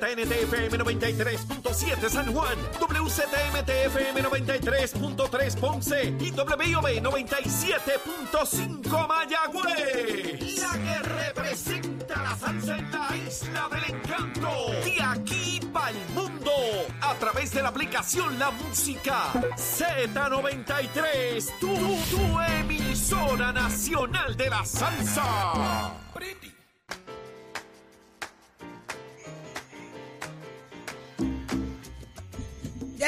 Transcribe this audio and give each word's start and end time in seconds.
La 0.00 0.06
Z. 0.06 0.14
WZNTFM 0.18 0.78
93.7 0.78 2.08
San 2.08 2.32
Juan, 2.32 2.56
WZMTFM 2.80 4.22
93.3 4.22 5.56
Ponce 5.58 6.14
y 6.20 6.30
WIOB 6.30 7.02
97.5 7.02 9.08
Mayagüez. 9.08 10.60
La 10.60 10.78
que 10.78 10.98
representa 11.02 12.22
la 12.22 12.36
salsa 12.36 12.78
en 12.78 12.92
la 12.92 13.16
isla 13.16 13.68
del 13.72 13.96
encanto. 13.96 14.70
De 14.84 15.02
aquí 15.02 15.58
para 15.72 15.90
el 15.90 15.98
mundo. 16.14 16.52
A 17.00 17.14
través 17.14 17.50
de 17.52 17.62
la 17.62 17.70
aplicación 17.70 18.38
La 18.38 18.52
Música 18.52 19.32
Z93. 19.56 21.58
Tu, 21.58 21.66
tu 21.66 22.40
emisora 22.40 23.52
nacional 23.52 24.36
de 24.36 24.50
la 24.50 24.64
salsa. 24.64 25.96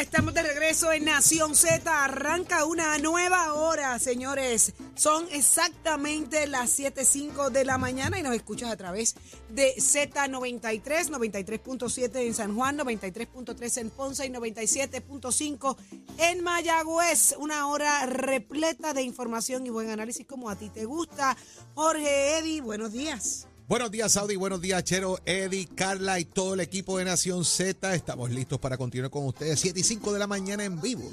Estamos 0.01 0.33
de 0.33 0.43
regreso 0.43 0.91
en 0.93 1.05
Nación 1.05 1.55
Z. 1.55 2.05
Arranca 2.05 2.65
una 2.65 2.97
nueva 2.97 3.53
hora, 3.53 3.98
señores. 3.98 4.73
Son 4.95 5.27
exactamente 5.31 6.47
las 6.47 6.79
7.05 6.79 7.51
de 7.51 7.67
la 7.67 7.77
mañana 7.77 8.19
y 8.19 8.23
nos 8.23 8.34
escuchas 8.34 8.73
a 8.73 8.78
través 8.78 9.15
de 9.51 9.75
Z93, 9.77 11.11
93.7 11.11 12.17
en 12.17 12.34
San 12.34 12.56
Juan, 12.56 12.78
93.3 12.78 13.81
en 13.83 13.91
Ponce 13.91 14.25
y 14.25 14.31
97.5 14.31 15.77
en 16.17 16.43
Mayagüez. 16.43 17.34
Una 17.39 17.69
hora 17.69 18.06
repleta 18.06 18.95
de 18.95 19.03
información 19.03 19.67
y 19.67 19.71
buen 19.71 19.91
análisis 19.91 20.27
como 20.27 20.48
a 20.48 20.56
ti 20.56 20.71
te 20.71 20.87
gusta. 20.87 21.37
Jorge 21.75 22.39
Eddy, 22.39 22.61
buenos 22.61 22.93
días. 22.93 23.47
Buenos 23.71 23.93
días, 23.93 24.11
Saudi. 24.11 24.35
Buenos 24.35 24.61
días, 24.61 24.83
Chero, 24.83 25.21
Eddie, 25.25 25.69
Carla 25.77 26.19
y 26.19 26.25
todo 26.25 26.55
el 26.55 26.61
equipo 26.61 26.99
de 26.99 27.05
Nación 27.05 27.45
Z. 27.45 27.95
Estamos 27.95 28.29
listos 28.29 28.59
para 28.59 28.77
continuar 28.77 29.12
con 29.12 29.25
ustedes 29.27 29.61
7 29.61 29.79
y 29.79 29.85
5 29.85 30.12
de 30.12 30.19
la 30.19 30.27
mañana 30.27 30.65
en 30.65 30.81
vivo. 30.81 31.09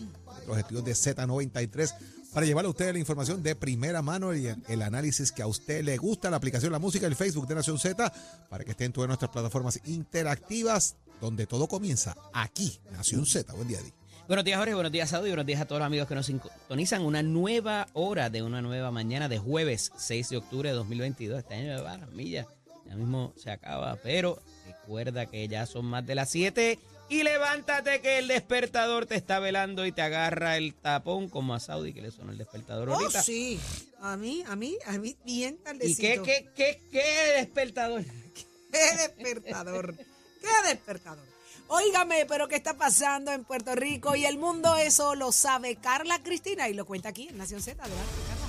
Los 0.48 0.58
estudios 0.58 0.84
de 0.84 0.94
Z93 0.94 1.94
para 2.34 2.48
llevarle 2.48 2.66
a 2.66 2.72
ustedes 2.72 2.94
la 2.94 3.00
información 3.00 3.44
de 3.44 3.56
primera 3.56 4.02
mano 4.02 4.36
y 4.36 4.48
el 4.68 4.82
análisis 4.82 5.32
que 5.32 5.44
a 5.44 5.48
usted 5.48 5.84
le 5.84 5.98
gusta, 5.98 6.32
la 6.32 6.38
aplicación, 6.38 6.72
la 6.72 6.80
música, 6.80 7.06
el 7.06 7.16
Facebook 7.16 7.48
de 7.48 7.54
Nación 7.54 7.78
Z, 7.78 8.12
para 8.50 8.64
que 8.64 8.72
estén 8.72 8.92
todas 8.92 9.08
nuestras 9.08 9.30
plataformas 9.30 9.80
interactivas, 9.86 10.96
donde 11.22 11.46
todo 11.46 11.68
comienza 11.68 12.16
aquí, 12.34 12.80
Nación 12.92 13.28
Z. 13.28 13.54
Buen 13.54 13.68
día, 13.68 13.82
Eddie. 13.82 13.94
Buenos 14.28 14.44
días, 14.44 14.58
Jorge. 14.60 14.74
Buenos 14.74 14.92
días, 14.92 15.10
Saudi. 15.10 15.30
Buenos 15.30 15.46
días 15.46 15.62
a 15.62 15.66
todos 15.66 15.80
los 15.80 15.86
amigos 15.86 16.08
que 16.08 16.16
nos 16.16 16.26
sintonizan. 16.26 17.02
Una 17.04 17.24
nueva 17.24 17.88
hora 17.94 18.30
de 18.30 18.44
una 18.44 18.62
nueva 18.62 18.92
mañana 18.92 19.30
de 19.30 19.38
jueves 19.38 19.92
6 19.98 20.30
de 20.30 20.38
octubre 20.38 20.70
de 20.70 20.76
2022. 20.76 21.40
Este 21.40 21.56
año 21.56 21.82
de 21.82 22.06
millas. 22.08 22.46
Ya 22.86 22.96
mismo 22.96 23.34
se 23.38 23.52
acaba, 23.52 23.98
pero 24.04 24.42
recuerda 24.66 25.26
que 25.26 25.48
ya 25.48 25.66
son 25.66 25.86
más 25.86 26.06
de 26.06 26.16
las 26.16 26.30
7 26.30 26.80
y 27.10 27.24
levántate 27.24 28.02
que 28.02 28.18
el 28.20 28.28
despertador 28.28 29.06
te 29.06 29.16
está 29.16 29.40
velando 29.40 29.86
y 29.86 29.92
te 29.94 30.02
agarra 30.02 30.58
el 30.58 30.74
tapón 30.74 31.30
como 31.30 31.54
a 31.54 31.60
Saudi 31.60 31.94
que 31.94 32.02
le 32.02 32.12
sonó 32.12 32.32
el 32.32 32.38
despertador 32.38 32.90
Oh, 32.90 32.94
ahorita. 32.96 33.22
sí. 33.24 33.60
A 34.02 34.16
mí, 34.18 34.44
a 34.48 34.56
mí, 34.56 34.78
a 34.86 34.98
mí, 34.98 35.18
bien 35.26 35.56
¿Y 35.60 35.64
tardecito. 35.64 36.24
qué, 36.24 36.50
qué, 36.54 36.54
qué, 36.56 36.82
qué 36.92 37.34
despertador? 37.38 38.04
¡Qué 38.72 38.98
despertador! 38.98 39.96
¡Qué 39.96 40.70
despertador! 40.70 41.37
Óigame, 41.70 42.26
pero 42.28 42.48
¿qué 42.48 42.56
está 42.56 42.78
pasando 42.78 43.32
en 43.32 43.44
Puerto 43.44 43.76
Rico 43.76 44.16
y 44.16 44.26
el 44.26 44.38
mundo? 44.38 44.76
Eso 44.78 45.16
lo 45.16 45.34
sabe 45.34 45.76
Carla 45.76 46.20
Cristina 46.24 46.70
y 46.70 46.74
lo 46.74 46.86
cuenta 46.86 47.10
aquí 47.10 47.28
en 47.28 47.38
Nación 47.38 47.62
Z. 47.62 47.84
Adelante, 47.84 48.14
Carla. 48.28 48.48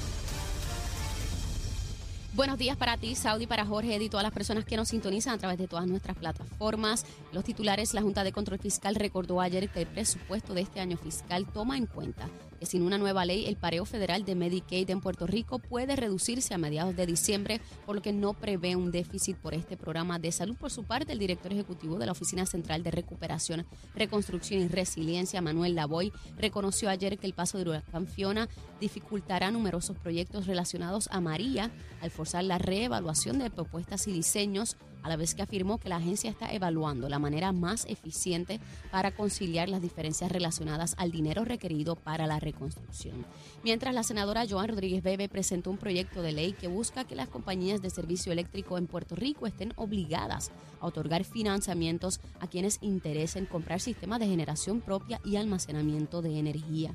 Buenos 2.35 2.59
días 2.59 2.77
para 2.77 2.97
ti, 2.97 3.17
Saudi, 3.17 3.49
para 3.49 3.67
Jorge 3.67 3.97
Eddy 3.97 4.05
y 4.05 4.09
todas 4.09 4.23
las 4.23 4.33
personas 4.33 4.65
que 4.65 4.77
nos 4.77 4.91
sintonizan 4.91 5.35
a 5.35 5.39
través 5.39 5.59
de 5.59 5.67
todas 5.67 5.89
nuestras 5.89 6.17
plataformas. 6.17 7.05
Los 7.33 7.43
titulares, 7.43 7.95
la 7.95 8.03
Junta 8.03 8.23
de 8.23 8.31
Control 8.31 8.61
Fiscal 8.61 8.95
recordó 8.95 9.41
ayer 9.41 9.69
que 9.69 9.81
el 9.81 9.89
presupuesto 9.89 10.55
de 10.55 10.61
este 10.61 10.79
año 10.79 10.97
fiscal 10.97 11.47
toma 11.53 11.77
en 11.77 11.87
cuenta 11.87 12.29
sin 12.63 12.83
una 12.83 12.99
nueva 12.99 13.25
ley, 13.25 13.47
el 13.47 13.57
pareo 13.57 13.85
federal 13.85 14.25
de 14.25 14.35
Medicaid 14.35 14.91
en 14.91 15.01
Puerto 15.01 15.27
Rico 15.27 15.59
puede 15.59 15.97
reducirse 15.97 16.55
a 16.55 16.59
mediados 16.59 16.97
de 16.97 17.07
diciembre, 17.07 17.61
por 17.87 17.97
lo 17.97 18.03
que 18.03 18.13
no 18.13 18.35
prevé 18.35 18.77
un 18.77 18.91
déficit 18.91 19.37
por 19.37 19.55
este 19.55 19.77
programa 19.77 20.19
de 20.19 20.33
salud. 20.33 20.57
Por 20.57 20.71
su 20.71 20.85
parte, 20.85 21.13
el 21.13 21.19
director 21.19 21.53
ejecutivo 21.53 21.99
de 21.99 22.07
la 22.07 22.13
Oficina 22.13 22.47
Central 22.47 22.83
de 22.83 22.91
Recuperación, 22.91 23.67
Reconstrucción 23.95 24.63
y 24.63 24.69
Resiliencia, 24.69 25.41
Manuel 25.41 25.75
Lavoy, 25.75 26.13
reconoció 26.37 26.91
ayer 26.91 27.19
que 27.19 27.27
el 27.27 27.35
paso 27.35 27.59
del 27.59 27.69
huracán 27.69 28.07
Fiona 28.07 28.49
dificultará 28.81 29.51
numerosos 29.51 29.97
proyectos 29.99 30.47
relacionados 30.47 31.09
a 31.11 31.21
María 31.21 31.71
al 32.01 32.11
forzar 32.11 32.45
la 32.45 32.59
reevaluación 32.59 33.39
de 33.39 33.51
propuestas 33.51 34.07
y 34.09 34.13
diseños, 34.13 34.77
a 35.03 35.09
la 35.09 35.17
vez 35.17 35.35
que 35.35 35.43
afirmó 35.43 35.79
que 35.79 35.89
la 35.89 35.97
agencia 35.97 36.31
está 36.31 36.53
evaluando 36.53 37.09
la 37.09 37.19
manera 37.19 37.53
más 37.53 37.85
eficiente 37.87 38.61
para 38.91 39.15
conciliar 39.15 39.69
las 39.69 39.83
diferencias 39.83 40.31
relacionadas 40.31 40.95
al 40.99 41.11
dinero 41.11 41.45
requerido 41.45 41.97
para 41.97 42.27
la 42.27 42.41
reconstrucción. 42.41 43.25
Mientras 43.63 43.95
la 43.95 44.03
senadora 44.03 44.47
Joan 44.49 44.69
Rodríguez 44.69 45.03
Bebe 45.03 45.29
presentó 45.29 45.71
un 45.71 45.79
proyecto 45.79 46.23
de 46.23 46.33
ley 46.33 46.53
que 46.53 46.69
busca 46.69 47.05
que 47.05 47.17
las 47.17 47.29
compañías 47.29 47.83
de 47.83 47.91
servicio 47.91 48.33
eléctrico 48.33 48.79
en 48.79 48.87
Puerto 48.87 49.15
Rico 49.15 49.47
estén 49.47 49.73
obligadas 49.77 50.51
a 50.81 50.87
otorgar 50.87 51.25
financiamientos 51.25 52.21
a 52.41 52.47
quienes 52.47 52.79
interesen 52.83 53.47
comprar 53.47 53.81
sistemas 53.81 54.21
de 54.21 54.27
generación 54.27 54.81
propia 54.81 55.21
y 55.25 55.37
almacenamiento 55.37 56.23
de 56.23 56.39
energía. 56.39 56.95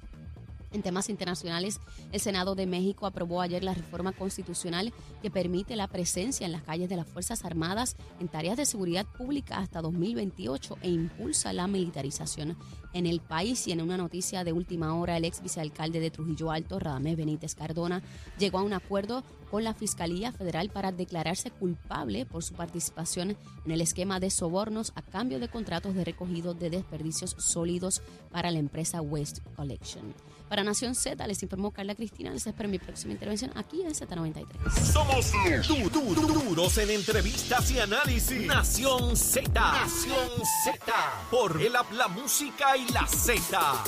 En 0.73 0.81
temas 0.81 1.09
internacionales, 1.09 1.79
el 2.11 2.19
Senado 2.19 2.55
de 2.55 2.65
México 2.65 3.05
aprobó 3.05 3.41
ayer 3.41 3.63
la 3.63 3.75
reforma 3.75 4.11
constitucional 4.11 4.91
que 5.21 5.29
permite 5.29 5.75
la 5.75 5.87
presencia 5.87 6.45
en 6.45 6.51
las 6.51 6.63
calles 6.63 6.89
de 6.89 6.95
las 6.95 7.07
Fuerzas 7.07 7.45
Armadas 7.45 7.95
en 8.19 8.27
tareas 8.27 8.57
de 8.57 8.65
seguridad 8.65 9.05
pública 9.05 9.59
hasta 9.59 9.81
2028 9.81 10.77
e 10.81 10.89
impulsa 10.89 11.53
la 11.53 11.67
militarización 11.67 12.57
en 12.93 13.05
el 13.05 13.19
país. 13.19 13.67
Y 13.67 13.71
en 13.71 13.81
una 13.81 13.97
noticia 13.97 14.43
de 14.43 14.51
última 14.51 14.95
hora, 14.95 15.15
el 15.15 15.25
ex 15.25 15.43
vicealcalde 15.43 15.99
de 15.99 16.09
Trujillo 16.09 16.49
Alto, 16.49 16.79
Radamés 16.79 17.17
Benítez 17.17 17.53
Cardona, 17.53 18.01
llegó 18.39 18.57
a 18.57 18.63
un 18.63 18.73
acuerdo 18.73 19.23
con 19.51 19.63
la 19.63 19.75
Fiscalía 19.75 20.31
Federal 20.31 20.71
para 20.71 20.91
declararse 20.91 21.51
culpable 21.51 22.25
por 22.25 22.43
su 22.43 22.55
participación 22.55 23.37
en 23.65 23.71
el 23.71 23.81
esquema 23.81 24.19
de 24.19 24.31
sobornos 24.31 24.91
a 24.95 25.03
cambio 25.03 25.39
de 25.39 25.49
contratos 25.49 25.93
de 25.93 26.03
recogido 26.03 26.55
de 26.55 26.71
desperdicios 26.71 27.35
sólidos 27.37 28.01
para 28.31 28.49
la 28.49 28.57
empresa 28.57 29.01
Waste 29.01 29.41
Collection. 29.55 30.15
Para 30.49 30.63
Nación 30.63 30.93
Z, 30.93 31.25
les 31.25 31.41
informó 31.41 31.71
Carla 31.71 31.95
Cristina. 31.95 32.29
Les 32.29 32.45
espero 32.45 32.65
en 32.65 32.71
mi 32.71 32.79
próxima 32.79 33.13
intervención 33.13 33.51
aquí 33.55 33.81
en 33.81 33.93
Z93. 33.93 34.45
Somos 34.91 35.31
du- 35.67 35.89
du- 35.89 36.13
du- 36.13 36.27
duros 36.27 36.77
en 36.77 36.91
entrevistas 36.91 37.71
y 37.71 37.79
análisis. 37.79 38.45
Nación 38.45 39.15
Z. 39.17 39.49
Nación 39.51 40.29
Z. 40.63 40.93
Por 41.31 41.59
el 41.61 41.73
la 41.73 42.07
música 42.07 42.77
y 42.77 42.87
la 42.91 43.07
Z. 43.07 43.83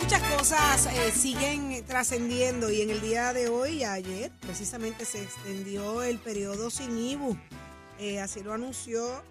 Muchas 0.00 0.22
cosas 0.34 0.86
eh, 0.86 1.12
siguen 1.12 1.84
trascendiendo 1.86 2.70
y 2.70 2.82
en 2.82 2.90
el 2.90 3.00
día 3.00 3.32
de 3.32 3.48
hoy, 3.48 3.78
y 3.78 3.84
ayer, 3.84 4.32
precisamente 4.40 5.04
se 5.04 5.22
extendió 5.22 6.02
el 6.02 6.18
periodo 6.18 6.68
sin 6.68 6.98
IBU. 6.98 7.38
Eh, 7.98 8.20
así 8.20 8.42
lo 8.42 8.52
anunció 8.52 9.22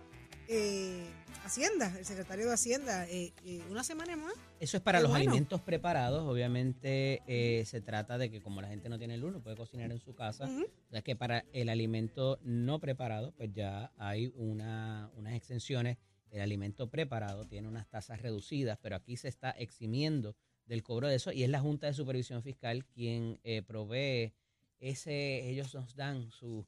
eh, 0.48 1.06
Hacienda, 1.50 1.92
el 1.98 2.06
secretario 2.06 2.46
de 2.46 2.54
Hacienda, 2.54 3.10
eh, 3.10 3.34
eh, 3.44 3.64
una 3.72 3.84
semana 3.84 4.16
más. 4.16 4.34
Eso 4.60 4.78
es 4.78 4.84
para 4.84 5.00
Qué 5.00 5.04
los 5.04 5.12
bueno. 5.12 5.32
alimentos 5.32 5.60
preparados. 5.62 6.22
Obviamente 6.30 7.24
eh, 7.26 7.66
se 7.66 7.82
trata 7.82 8.20
de 8.20 8.30
que 8.30 8.40
como 8.40 8.62
la 8.62 8.68
gente 8.68 8.88
no 8.88 9.00
tiene 9.00 9.18
luz, 9.18 9.34
no 9.34 9.42
puede 9.42 9.56
cocinar 9.56 9.92
en 9.92 10.00
su 10.00 10.14
casa. 10.14 10.46
O 10.46 10.92
sea 10.92 11.02
que 11.02 11.16
para 11.16 11.46
el 11.52 11.70
alimento 11.70 12.38
no 12.44 12.80
preparado, 12.80 13.32
pues 13.32 13.52
ya 13.52 13.92
hay 13.98 14.32
una, 14.36 15.10
unas 15.16 15.34
exenciones. 15.34 15.98
El 16.30 16.42
alimento 16.42 16.92
preparado 16.92 17.48
tiene 17.48 17.68
unas 17.68 17.90
tasas 17.90 18.22
reducidas, 18.22 18.78
pero 18.80 18.96
aquí 18.96 19.18
se 19.18 19.28
está 19.28 19.50
eximiendo 19.50 20.36
del 20.68 20.84
cobro 20.84 21.08
de 21.08 21.16
eso 21.16 21.32
y 21.32 21.42
es 21.42 21.50
la 21.50 21.62
Junta 21.62 21.88
de 21.88 21.94
Supervisión 21.94 22.44
Fiscal 22.44 22.86
quien 22.86 23.40
eh, 23.44 23.64
provee 23.64 24.36
ese, 24.80 25.50
ellos 25.50 25.74
nos 25.74 25.96
dan 25.96 26.30
su, 26.30 26.68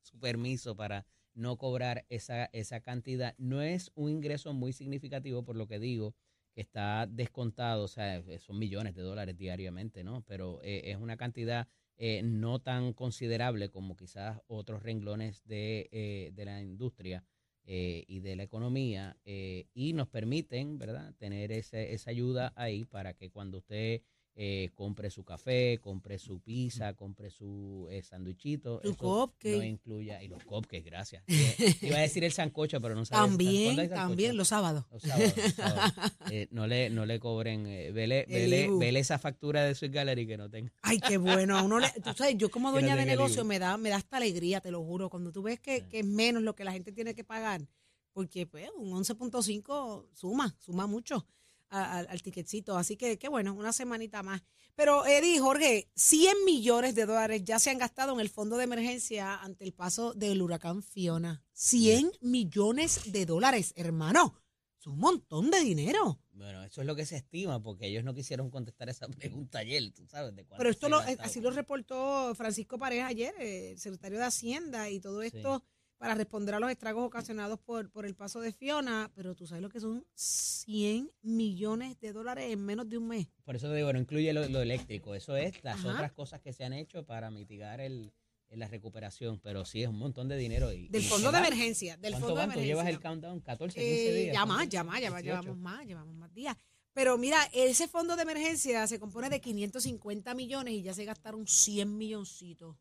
su 0.00 0.18
permiso 0.18 0.74
para 0.74 1.04
no 1.34 1.56
cobrar 1.56 2.04
esa, 2.08 2.46
esa 2.52 2.80
cantidad. 2.80 3.34
No 3.38 3.62
es 3.62 3.90
un 3.94 4.10
ingreso 4.10 4.52
muy 4.52 4.72
significativo, 4.72 5.44
por 5.44 5.56
lo 5.56 5.66
que 5.66 5.78
digo, 5.78 6.14
que 6.54 6.60
está 6.60 7.06
descontado, 7.06 7.84
o 7.84 7.88
sea, 7.88 8.22
son 8.38 8.58
millones 8.58 8.94
de 8.94 9.02
dólares 9.02 9.36
diariamente, 9.36 10.04
¿no? 10.04 10.22
Pero 10.26 10.60
eh, 10.62 10.82
es 10.90 10.96
una 10.96 11.16
cantidad 11.16 11.66
eh, 11.96 12.22
no 12.22 12.58
tan 12.60 12.92
considerable 12.92 13.70
como 13.70 13.96
quizás 13.96 14.40
otros 14.48 14.82
renglones 14.82 15.44
de, 15.44 15.88
eh, 15.92 16.30
de 16.34 16.44
la 16.44 16.60
industria 16.62 17.24
eh, 17.64 18.04
y 18.08 18.20
de 18.20 18.34
la 18.36 18.42
economía 18.42 19.16
eh, 19.24 19.66
y 19.72 19.92
nos 19.92 20.08
permiten, 20.08 20.78
¿verdad?, 20.78 21.14
tener 21.16 21.52
ese, 21.52 21.94
esa 21.94 22.10
ayuda 22.10 22.52
ahí 22.56 22.84
para 22.84 23.14
que 23.14 23.30
cuando 23.30 23.58
usted 23.58 24.02
eh, 24.34 24.70
compre 24.74 25.10
su 25.10 25.24
café, 25.24 25.78
compre 25.82 26.18
su 26.18 26.40
pizza, 26.40 26.94
compre 26.94 27.28
su 27.30 27.86
eh, 27.90 28.02
sanduichito, 28.02 28.80
Su 28.82 28.96
cupcake. 28.96 29.58
no 29.58 29.62
incluya, 29.64 30.22
y 30.22 30.28
los 30.28 30.42
cupcakes, 30.44 30.84
gracias. 30.84 31.22
Eh, 31.26 31.74
Iba 31.82 31.98
a 31.98 32.00
decir 32.00 32.24
el 32.24 32.32
sancocho, 32.32 32.80
pero 32.80 32.94
no 32.94 33.04
sabía. 33.04 33.24
si- 33.24 33.28
¿cuándo 33.64 33.82
También, 33.82 33.90
también, 33.90 34.36
los 34.38 34.48
sábados. 34.48 34.86
Los 34.90 35.02
sábados, 35.02 35.36
los 35.36 35.52
sábados. 35.52 35.92
Eh, 36.30 36.48
no, 36.50 36.66
le, 36.66 36.88
no 36.88 37.04
le 37.04 37.20
cobren, 37.20 37.66
eh, 37.66 37.92
vele, 37.92 38.20
El 38.20 38.50
vele, 38.50 38.68
vele 38.78 39.00
esa 39.00 39.18
factura 39.18 39.64
de 39.64 39.74
Sweet 39.74 39.92
Gallery 39.92 40.26
que 40.26 40.38
no 40.38 40.48
tenga. 40.48 40.72
Ay, 40.80 40.98
qué 40.98 41.18
bueno. 41.18 41.58
A 41.58 41.62
uno 41.62 41.78
le, 41.78 41.90
tú 42.02 42.12
sabes, 42.16 42.36
yo 42.38 42.50
como 42.50 42.68
no 42.68 42.72
dueña 42.72 42.96
de 42.96 43.04
negocio 43.04 43.44
me 43.44 43.58
da, 43.58 43.76
me 43.76 43.90
da 43.90 43.96
hasta 43.96 44.16
alegría, 44.16 44.60
te 44.62 44.70
lo 44.70 44.82
juro. 44.82 45.10
Cuando 45.10 45.30
tú 45.30 45.42
ves 45.42 45.60
que, 45.60 45.86
que 45.88 45.98
es 46.00 46.06
menos 46.06 46.42
lo 46.42 46.54
que 46.54 46.64
la 46.64 46.72
gente 46.72 46.90
tiene 46.92 47.14
que 47.14 47.22
pagar, 47.24 47.68
porque 48.14 48.46
pues 48.46 48.68
un 48.78 48.92
11.5 48.92 50.06
suma, 50.14 50.56
suma 50.58 50.86
mucho 50.86 51.26
a- 51.72 51.98
al, 51.98 52.06
al 52.08 52.22
ticketcito. 52.22 52.76
Así 52.76 52.96
que 52.96 53.18
qué 53.18 53.28
bueno, 53.28 53.54
una 53.54 53.72
semanita 53.72 54.22
más. 54.22 54.42
Pero 54.74 55.04
Eddie, 55.06 55.38
Jorge, 55.40 55.90
100 55.96 56.44
millones 56.46 56.94
de 56.94 57.04
dólares 57.06 57.42
ya 57.44 57.58
se 57.58 57.70
han 57.70 57.78
gastado 57.78 58.12
en 58.14 58.20
el 58.20 58.28
fondo 58.30 58.56
de 58.56 58.64
emergencia 58.64 59.36
ante 59.42 59.64
el 59.64 59.72
paso 59.74 60.14
del 60.14 60.40
huracán 60.40 60.82
Fiona. 60.82 61.42
100 61.52 62.12
millones 62.20 63.12
de 63.12 63.26
dólares, 63.26 63.72
hermano. 63.76 64.38
Es 64.80 64.86
un 64.86 64.98
montón 64.98 65.50
de 65.50 65.60
dinero. 65.60 66.18
Bueno, 66.32 66.64
eso 66.64 66.80
es 66.80 66.86
lo 66.88 66.96
que 66.96 67.06
se 67.06 67.16
estima, 67.16 67.62
porque 67.62 67.86
ellos 67.86 68.02
no 68.02 68.14
quisieron 68.14 68.50
contestar 68.50 68.88
esa 68.88 69.06
pregunta 69.08 69.58
ayer, 69.58 69.92
tú 69.92 70.06
sabes. 70.08 70.34
De 70.34 70.44
cuánto 70.44 70.58
Pero 70.58 70.70
esto 70.70 70.88
lo, 70.88 70.98
gastaba. 70.98 71.22
así 71.28 71.40
lo 71.40 71.50
reportó 71.52 72.34
Francisco 72.34 72.78
Pareja 72.78 73.06
ayer, 73.06 73.32
eh, 73.38 73.72
el 73.72 73.78
secretario 73.78 74.18
de 74.18 74.24
Hacienda, 74.24 74.90
y 74.90 74.98
todo 74.98 75.22
esto 75.22 75.62
para 76.02 76.16
responder 76.16 76.56
a 76.56 76.58
los 76.58 76.68
estragos 76.68 77.06
ocasionados 77.06 77.60
por, 77.60 77.88
por 77.88 78.04
el 78.04 78.16
paso 78.16 78.40
de 78.40 78.52
Fiona. 78.52 79.08
Pero 79.14 79.36
tú 79.36 79.46
sabes 79.46 79.62
lo 79.62 79.68
que 79.68 79.78
son 79.78 80.04
100 80.14 81.08
millones 81.22 81.98
de 82.00 82.12
dólares 82.12 82.50
en 82.52 82.58
menos 82.64 82.88
de 82.88 82.98
un 82.98 83.06
mes. 83.06 83.28
Por 83.44 83.54
eso 83.54 83.68
te 83.68 83.76
digo, 83.76 83.92
no 83.92 84.00
incluye 84.00 84.32
lo, 84.32 84.48
lo 84.48 84.60
eléctrico. 84.62 85.14
Eso 85.14 85.36
es 85.36 85.62
las 85.62 85.76
Ajá. 85.76 85.92
otras 85.92 86.10
cosas 86.12 86.40
que 86.40 86.52
se 86.52 86.64
han 86.64 86.72
hecho 86.72 87.06
para 87.06 87.30
mitigar 87.30 87.80
el, 87.80 88.12
la 88.50 88.66
recuperación. 88.66 89.38
Pero 89.38 89.64
sí 89.64 89.80
es 89.84 89.88
un 89.88 89.98
montón 89.98 90.26
de 90.26 90.36
dinero. 90.36 90.72
Y, 90.72 90.88
Del 90.88 91.02
y 91.02 91.06
fondo 91.06 91.30
de 91.30 91.38
emergencia. 91.38 91.96
Del 91.98 92.14
¿Cuánto 92.14 92.26
fondo 92.26 92.40
de 92.40 92.44
emergencia. 92.46 92.74
llevas 92.74 92.88
el 92.88 93.00
countdown? 93.00 93.40
14, 93.40 93.78
15 93.78 94.08
Eh, 94.10 94.22
días. 94.24 94.34
ya 94.34 94.44
más, 94.44 94.68
ya 94.68 94.82
más, 94.82 95.00
ya 95.00 95.10
más, 95.12 95.22
18. 95.22 95.40
llevamos 95.42 95.62
más, 95.62 95.86
llevamos 95.86 96.14
más 96.16 96.34
días. 96.34 96.56
Pero 96.94 97.16
mira, 97.16 97.38
ese 97.52 97.86
fondo 97.86 98.16
de 98.16 98.22
emergencia 98.22 98.86
se 98.88 98.98
compone 98.98 99.30
de 99.30 99.40
550 99.40 100.34
millones 100.34 100.74
y 100.74 100.82
ya 100.82 100.94
se 100.94 101.04
gastaron 101.04 101.46
100 101.46 101.96
milloncitos. 101.96 102.76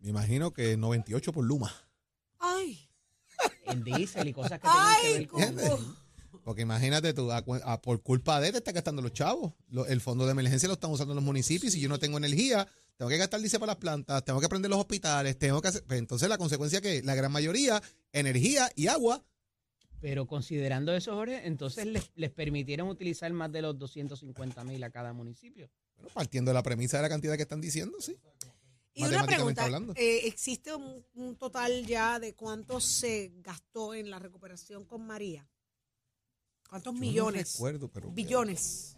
Me 0.00 0.08
imagino 0.08 0.52
que 0.54 0.76
98 0.78 1.32
por 1.32 1.44
Luma. 1.44 1.70
Ay, 2.38 2.88
En 3.66 3.84
diésel 3.84 4.28
y 4.28 4.32
cosas 4.32 4.58
que 4.60 4.66
ay, 4.70 5.02
tienen 5.02 5.28
que 5.28 5.62
ver 5.62 5.68
con... 5.70 6.06
Porque 6.44 6.62
imagínate 6.62 7.12
tú, 7.12 7.32
a 7.32 7.42
cu- 7.42 7.58
a- 7.64 7.82
por 7.82 8.00
culpa 8.02 8.40
de 8.40 8.46
él 8.48 8.52
te 8.52 8.58
está 8.58 8.70
gastando 8.70 9.02
los 9.02 9.12
chavos. 9.12 9.52
Lo- 9.68 9.84
el 9.86 10.00
fondo 10.00 10.26
de 10.26 10.30
emergencia 10.32 10.68
lo 10.68 10.74
están 10.74 10.92
usando 10.92 11.12
los 11.12 11.24
municipios. 11.24 11.72
Si 11.72 11.80
yo 11.80 11.88
no 11.88 11.98
tengo 11.98 12.18
energía, 12.18 12.68
tengo 12.96 13.08
que 13.08 13.16
gastar 13.18 13.40
dice 13.40 13.58
para 13.58 13.72
las 13.72 13.76
plantas, 13.80 14.24
tengo 14.24 14.40
que 14.40 14.48
prender 14.48 14.70
los 14.70 14.78
hospitales, 14.78 15.36
tengo 15.38 15.60
que 15.60 15.68
hacer. 15.68 15.82
pues 15.84 15.98
entonces 15.98 16.28
la 16.28 16.38
consecuencia 16.38 16.80
que 16.80 17.02
la 17.02 17.16
gran 17.16 17.32
mayoría, 17.32 17.82
energía 18.12 18.70
y 18.76 18.86
agua. 18.86 19.24
Pero 20.00 20.26
considerando 20.26 20.92
eso, 20.94 21.14
Jorge, 21.14 21.46
entonces 21.48 21.84
les, 21.86 22.12
les 22.14 22.30
permitieron 22.30 22.86
utilizar 22.88 23.32
más 23.32 23.50
de 23.50 23.62
los 23.62 23.76
250 23.76 24.62
mil 24.62 24.84
a 24.84 24.90
cada 24.90 25.12
municipio. 25.12 25.68
Bueno, 25.96 26.10
partiendo 26.14 26.50
de 26.50 26.54
la 26.54 26.62
premisa 26.62 26.98
de 26.98 27.02
la 27.02 27.08
cantidad 27.08 27.34
que 27.34 27.42
están 27.42 27.60
diciendo, 27.60 27.98
sí. 28.00 28.16
Y 28.98 29.04
una 29.04 29.26
pregunta, 29.26 29.64
hablando. 29.64 29.92
eh, 29.96 30.26
¿existe 30.26 30.74
un, 30.74 31.04
un 31.14 31.36
total 31.36 31.86
ya 31.86 32.18
de 32.18 32.34
cuánto 32.34 32.80
se 32.80 33.30
gastó 33.42 33.94
en 33.94 34.10
la 34.10 34.18
recuperación 34.18 34.84
con 34.86 35.06
María? 35.06 35.46
¿Cuántos 36.68 36.94
Yo 36.94 37.00
millones? 37.00 37.46
No 37.60 37.66
recuerdo, 37.66 37.88
pero. 37.92 38.10
Billones. 38.10 38.96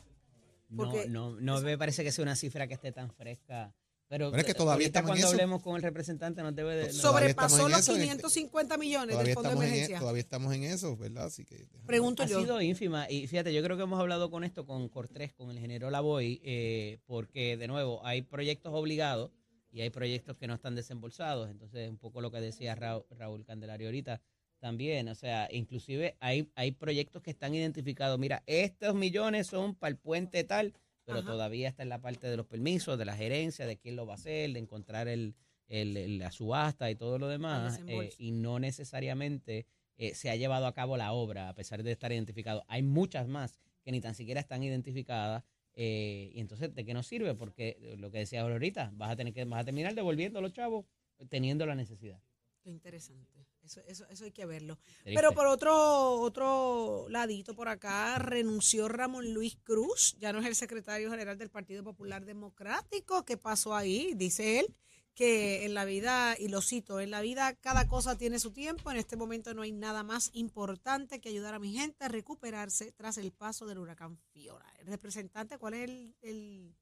No, 0.68 0.76
Porque- 0.84 1.08
no, 1.08 1.32
no 1.40 1.60
me 1.62 1.76
parece 1.76 2.04
que 2.04 2.12
sea 2.12 2.22
una 2.22 2.36
cifra 2.36 2.66
que 2.68 2.74
esté 2.74 2.92
tan 2.92 3.10
fresca. 3.12 3.74
Pero, 4.06 4.30
Pero 4.30 4.40
es 4.40 4.46
que 4.46 4.54
todavía 4.54 4.86
estamos 4.86 5.08
en 5.10 5.12
cuando 5.16 5.26
eso. 5.26 5.34
hablemos 5.34 5.62
con 5.62 5.76
el 5.76 5.82
representante 5.82 6.40
nos 6.42 6.56
debe 6.56 6.76
de... 6.76 6.92
Sobrepasó 6.94 7.68
los 7.68 7.80
eso, 7.80 7.92
en 7.92 7.98
este- 7.98 8.04
550 8.14 8.78
millones 8.78 9.08
Todavía 9.10 9.26
del 9.26 9.34
fondo 9.34 9.48
de 9.50 9.54
estamos, 9.54 9.64
en, 9.64 9.68
e- 9.68 9.74
emergencia. 9.76 9.98
todavía 9.98 10.20
estamos 10.20 10.54
en 10.54 10.62
eso, 10.64 10.96
¿verdad? 10.96 11.26
Así 11.26 11.44
que. 11.44 11.68
Pregunto 11.86 12.22
ha 12.22 12.26
yo. 12.26 12.40
sido 12.40 12.62
ínfima. 12.62 13.10
Y 13.10 13.26
fíjate, 13.26 13.52
yo 13.52 13.62
creo 13.62 13.76
que 13.76 13.82
hemos 13.82 14.00
hablado 14.00 14.30
con 14.30 14.44
esto 14.44 14.64
con 14.64 14.88
Cortés, 14.88 15.34
con 15.34 15.50
el 15.50 15.56
ingeniero 15.56 15.90
Lavoy, 15.90 16.40
eh, 16.42 17.00
porque 17.04 17.58
de 17.58 17.66
nuevo 17.68 18.00
hay 18.06 18.22
proyectos 18.22 18.72
obligados 18.74 19.30
y 19.70 19.81
hay 19.82 19.91
proyectos 19.91 20.37
que 20.37 20.47
no 20.47 20.55
están 20.55 20.75
desembolsados. 20.75 21.50
Entonces, 21.50 21.88
un 21.88 21.99
poco 21.99 22.20
lo 22.20 22.31
que 22.31 22.41
decía 22.41 22.75
Raúl, 22.75 23.05
Raúl 23.11 23.44
Candelario 23.44 23.88
ahorita 23.88 24.20
también. 24.59 25.09
O 25.09 25.15
sea, 25.15 25.49
inclusive 25.50 26.17
hay, 26.20 26.50
hay 26.55 26.73
proyectos 26.73 27.23
que 27.23 27.31
están 27.31 27.55
identificados. 27.55 28.19
Mira, 28.19 28.43
estos 28.47 28.94
millones 28.94 29.47
son 29.47 29.75
para 29.75 29.91
el 29.91 29.97
puente 29.97 30.43
tal, 30.44 30.75
pero 31.05 31.20
Ajá. 31.20 31.29
todavía 31.29 31.69
está 31.69 31.82
en 31.82 31.88
la 31.88 32.00
parte 32.00 32.29
de 32.29 32.37
los 32.37 32.47
permisos, 32.47 32.99
de 32.99 33.05
la 33.05 33.17
gerencia, 33.17 33.67
de 33.67 33.76
quién 33.79 33.97
lo 33.97 34.06
va 34.06 34.15
a 34.15 34.17
hacer, 34.17 34.53
de 34.53 34.59
encontrar 34.59 35.09
el, 35.09 35.35
la 35.69 36.31
subasta 36.32 36.91
y 36.91 36.94
todo 36.94 37.19
lo 37.19 37.29
demás. 37.29 37.81
eh, 37.87 38.11
y 38.19 38.32
no 38.32 38.59
necesariamente 38.59 39.67
eh, 39.97 40.15
se 40.15 40.31
ha 40.31 40.37
llevado 40.37 40.67
a 40.67 40.75
cabo 40.75 40.97
la 40.97 41.12
obra, 41.12 41.49
a 41.49 41.55
pesar 41.55 41.82
de 41.82 41.93
estar 41.93 42.12
identificado. 42.12 42.65
Hay 42.69 42.82
muchas 42.82 43.29
más 43.29 43.59
que 43.82 43.93
ni 43.93 44.00
tan 44.00 44.15
siquiera 44.15 44.41
están 44.41 44.62
identificadas. 44.62 45.44
Eh, 45.80 46.32
y 46.34 46.40
entonces, 46.40 46.75
¿de 46.75 46.84
qué 46.84 46.92
nos 46.92 47.06
sirve? 47.06 47.36
Porque 47.36 47.94
lo 47.98 48.10
que 48.10 48.19
decía 48.19 48.40
ahorita, 48.40 48.90
vas 48.94 49.12
a 49.12 49.16
tener 49.16 49.32
que 49.32 49.44
vas 49.44 49.62
a 49.62 49.64
terminar 49.64 49.94
devolviendo 49.94 50.40
a 50.40 50.42
los 50.42 50.52
chavos 50.52 50.86
teniendo 51.28 51.66
la 51.66 51.76
necesidad. 51.76 52.20
Qué 52.64 52.70
interesante. 52.70 53.46
Eso, 53.62 53.80
eso, 53.86 54.04
eso 54.10 54.25
hay 54.25 54.32
que 54.32 54.44
verlo. 54.44 54.76
Triste. 55.04 55.12
Pero 55.14 55.32
por 55.32 55.46
otro, 55.46 56.20
otro 56.20 57.06
ladito 57.10 57.54
por 57.54 57.69
acá, 57.69 58.19
renunció 58.19 58.88
Ramón 58.88 59.32
Luis 59.32 59.56
Cruz, 59.62 60.16
ya 60.19 60.32
no 60.32 60.40
es 60.40 60.46
el 60.46 60.56
secretario 60.56 61.10
general 61.10 61.38
del 61.38 61.48
Partido 61.48 61.84
Popular 61.84 62.24
Democrático. 62.24 63.24
¿Qué 63.24 63.36
pasó 63.36 63.76
ahí? 63.76 64.14
Dice 64.16 64.58
él 64.58 64.74
que 65.19 65.65
en 65.65 65.75
la 65.75 65.85
vida, 65.85 66.37
y 66.38 66.47
lo 66.47 66.62
cito, 66.62 67.00
en 67.00 67.11
la 67.11 67.20
vida 67.20 67.53
cada 67.56 67.88
cosa 67.88 68.17
tiene 68.17 68.38
su 68.38 68.53
tiempo, 68.53 68.88
en 68.93 68.99
este 68.99 69.17
momento 69.17 69.53
no 69.53 69.62
hay 69.62 69.73
nada 69.73 70.05
más 70.05 70.31
importante 70.32 71.20
que 71.20 71.29
ayudar 71.29 71.55
a 71.55 71.59
mi 71.59 71.73
gente 71.73 72.05
a 72.05 72.09
recuperarse 72.09 72.93
tras 72.93 73.19
el 73.19 73.32
paso 73.32 73.67
del 73.67 73.79
huracán 73.79 74.17
Fiona. 74.32 74.65
El 74.79 74.87
representante, 74.87 75.59
¿cuál 75.59 75.75
es 75.75 75.88
el, 75.91 76.15
el- 76.23 76.75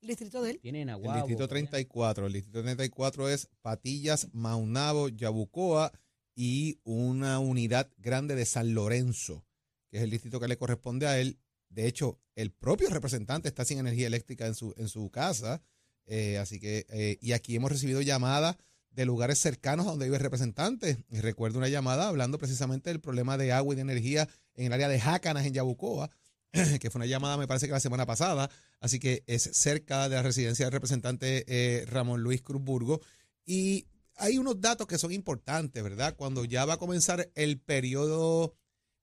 el 0.00 0.08
distrito 0.08 0.42
de 0.42 0.50
él? 0.50 0.58
Tienen 0.60 0.88
El 0.88 0.94
agua. 0.94 1.14
distrito 1.18 1.46
34. 1.46 2.26
El 2.26 2.32
distrito 2.32 2.62
34 2.62 3.28
es 3.28 3.48
Patillas, 3.62 4.28
Maunabo, 4.32 5.08
Yabucoa 5.08 5.92
y 6.34 6.80
una 6.82 7.38
unidad 7.38 7.88
grande 7.96 8.34
de 8.34 8.44
San 8.44 8.74
Lorenzo, 8.74 9.44
que 9.88 9.98
es 9.98 10.02
el 10.02 10.10
distrito 10.10 10.40
que 10.40 10.48
le 10.48 10.56
corresponde 10.56 11.06
a 11.06 11.20
él. 11.20 11.38
De 11.68 11.86
hecho, 11.86 12.18
el 12.34 12.50
propio 12.50 12.88
representante 12.90 13.46
está 13.48 13.64
sin 13.64 13.78
energía 13.78 14.08
eléctrica 14.08 14.46
en 14.48 14.54
su, 14.56 14.74
en 14.76 14.88
su 14.88 15.10
casa. 15.10 15.62
Eh, 16.08 16.38
así 16.38 16.58
que, 16.58 16.86
eh, 16.88 17.18
y 17.20 17.32
aquí 17.32 17.54
hemos 17.54 17.70
recibido 17.70 18.00
llamadas 18.00 18.56
de 18.90 19.04
lugares 19.04 19.38
cercanos 19.38 19.86
donde 19.86 20.06
vive 20.06 20.16
el 20.16 20.22
representante. 20.22 21.04
Y 21.10 21.20
recuerdo 21.20 21.58
una 21.58 21.68
llamada 21.68 22.08
hablando 22.08 22.38
precisamente 22.38 22.90
del 22.90 23.00
problema 23.00 23.36
de 23.36 23.52
agua 23.52 23.74
y 23.74 23.76
de 23.76 23.82
energía 23.82 24.28
en 24.54 24.66
el 24.66 24.72
área 24.72 24.88
de 24.88 24.98
Jácanas, 24.98 25.46
en 25.46 25.52
Yabucoa, 25.52 26.10
que 26.80 26.90
fue 26.90 26.98
una 26.98 27.06
llamada, 27.06 27.36
me 27.36 27.46
parece 27.46 27.66
que 27.66 27.72
la 27.72 27.80
semana 27.80 28.06
pasada. 28.06 28.50
Así 28.80 28.98
que 28.98 29.22
es 29.26 29.42
cerca 29.52 30.08
de 30.08 30.16
la 30.16 30.22
residencia 30.22 30.64
del 30.66 30.72
representante 30.72 31.44
eh, 31.46 31.84
Ramón 31.86 32.22
Luis 32.22 32.42
Cruzburgo. 32.42 33.00
Y 33.44 33.86
hay 34.16 34.38
unos 34.38 34.60
datos 34.60 34.86
que 34.86 34.98
son 34.98 35.12
importantes, 35.12 35.82
¿verdad? 35.82 36.16
Cuando 36.16 36.44
ya 36.44 36.64
va 36.64 36.74
a 36.74 36.78
comenzar 36.78 37.30
el 37.34 37.60
periodo 37.60 38.54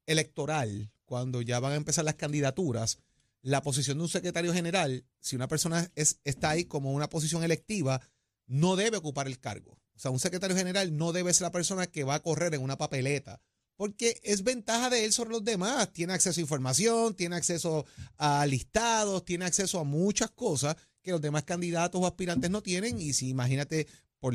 electoral, 0.08 0.92
cuando 1.06 1.42
ya 1.42 1.60
van 1.60 1.74
a 1.74 1.76
empezar 1.76 2.04
las 2.04 2.16
candidaturas, 2.16 3.00
la 3.46 3.62
posición 3.62 4.00
de 4.00 4.04
un 4.04 4.10
secretario 4.10 4.52
general, 4.54 5.06
si 5.20 5.36
una 5.36 5.48
persona 5.48 5.92
es, 5.94 6.20
está 6.24 6.50
ahí 6.50 6.66
como 6.66 6.94
una 6.94 7.10
posición 7.10 7.44
electiva, 7.44 8.02
no 8.48 8.76
debe 8.76 8.98
ocupar 8.98 9.28
el 9.28 9.40
cargo. 9.40 9.78
O 9.96 10.00
sea, 10.00 10.10
un 10.10 10.20
secretario 10.20 10.58
general 10.58 10.98
no 10.98 11.14
debe 11.14 11.32
ser 11.32 11.44
la 11.44 11.52
persona 11.52 11.86
que 11.86 12.04
va 12.04 12.16
a 12.16 12.24
correr 12.24 12.56
en 12.56 12.64
una 12.64 12.80
papeleta, 12.80 13.40
porque 13.76 14.20
es 14.24 14.44
ventaja 14.44 14.90
de 14.90 15.06
él 15.06 15.14
sobre 15.14 15.30
los 15.30 15.44
demás. 15.44 15.94
Tiene 15.94 16.14
acceso 16.14 16.40
a 16.40 16.42
información, 16.42 17.14
tiene 17.14 17.36
acceso 17.36 17.86
a 18.18 18.48
listados, 18.48 19.24
tiene 19.26 19.46
acceso 19.46 19.80
a 19.80 19.84
muchas 19.84 20.32
cosas 20.32 20.76
que 21.04 21.12
los 21.12 21.22
demás 21.22 21.44
candidatos 21.44 22.02
o 22.02 22.08
aspirantes 22.08 22.50
no 22.50 22.64
tienen. 22.64 23.00
Y 23.00 23.14
si 23.14 23.30
imagínate, 23.30 23.86
por 24.20 24.34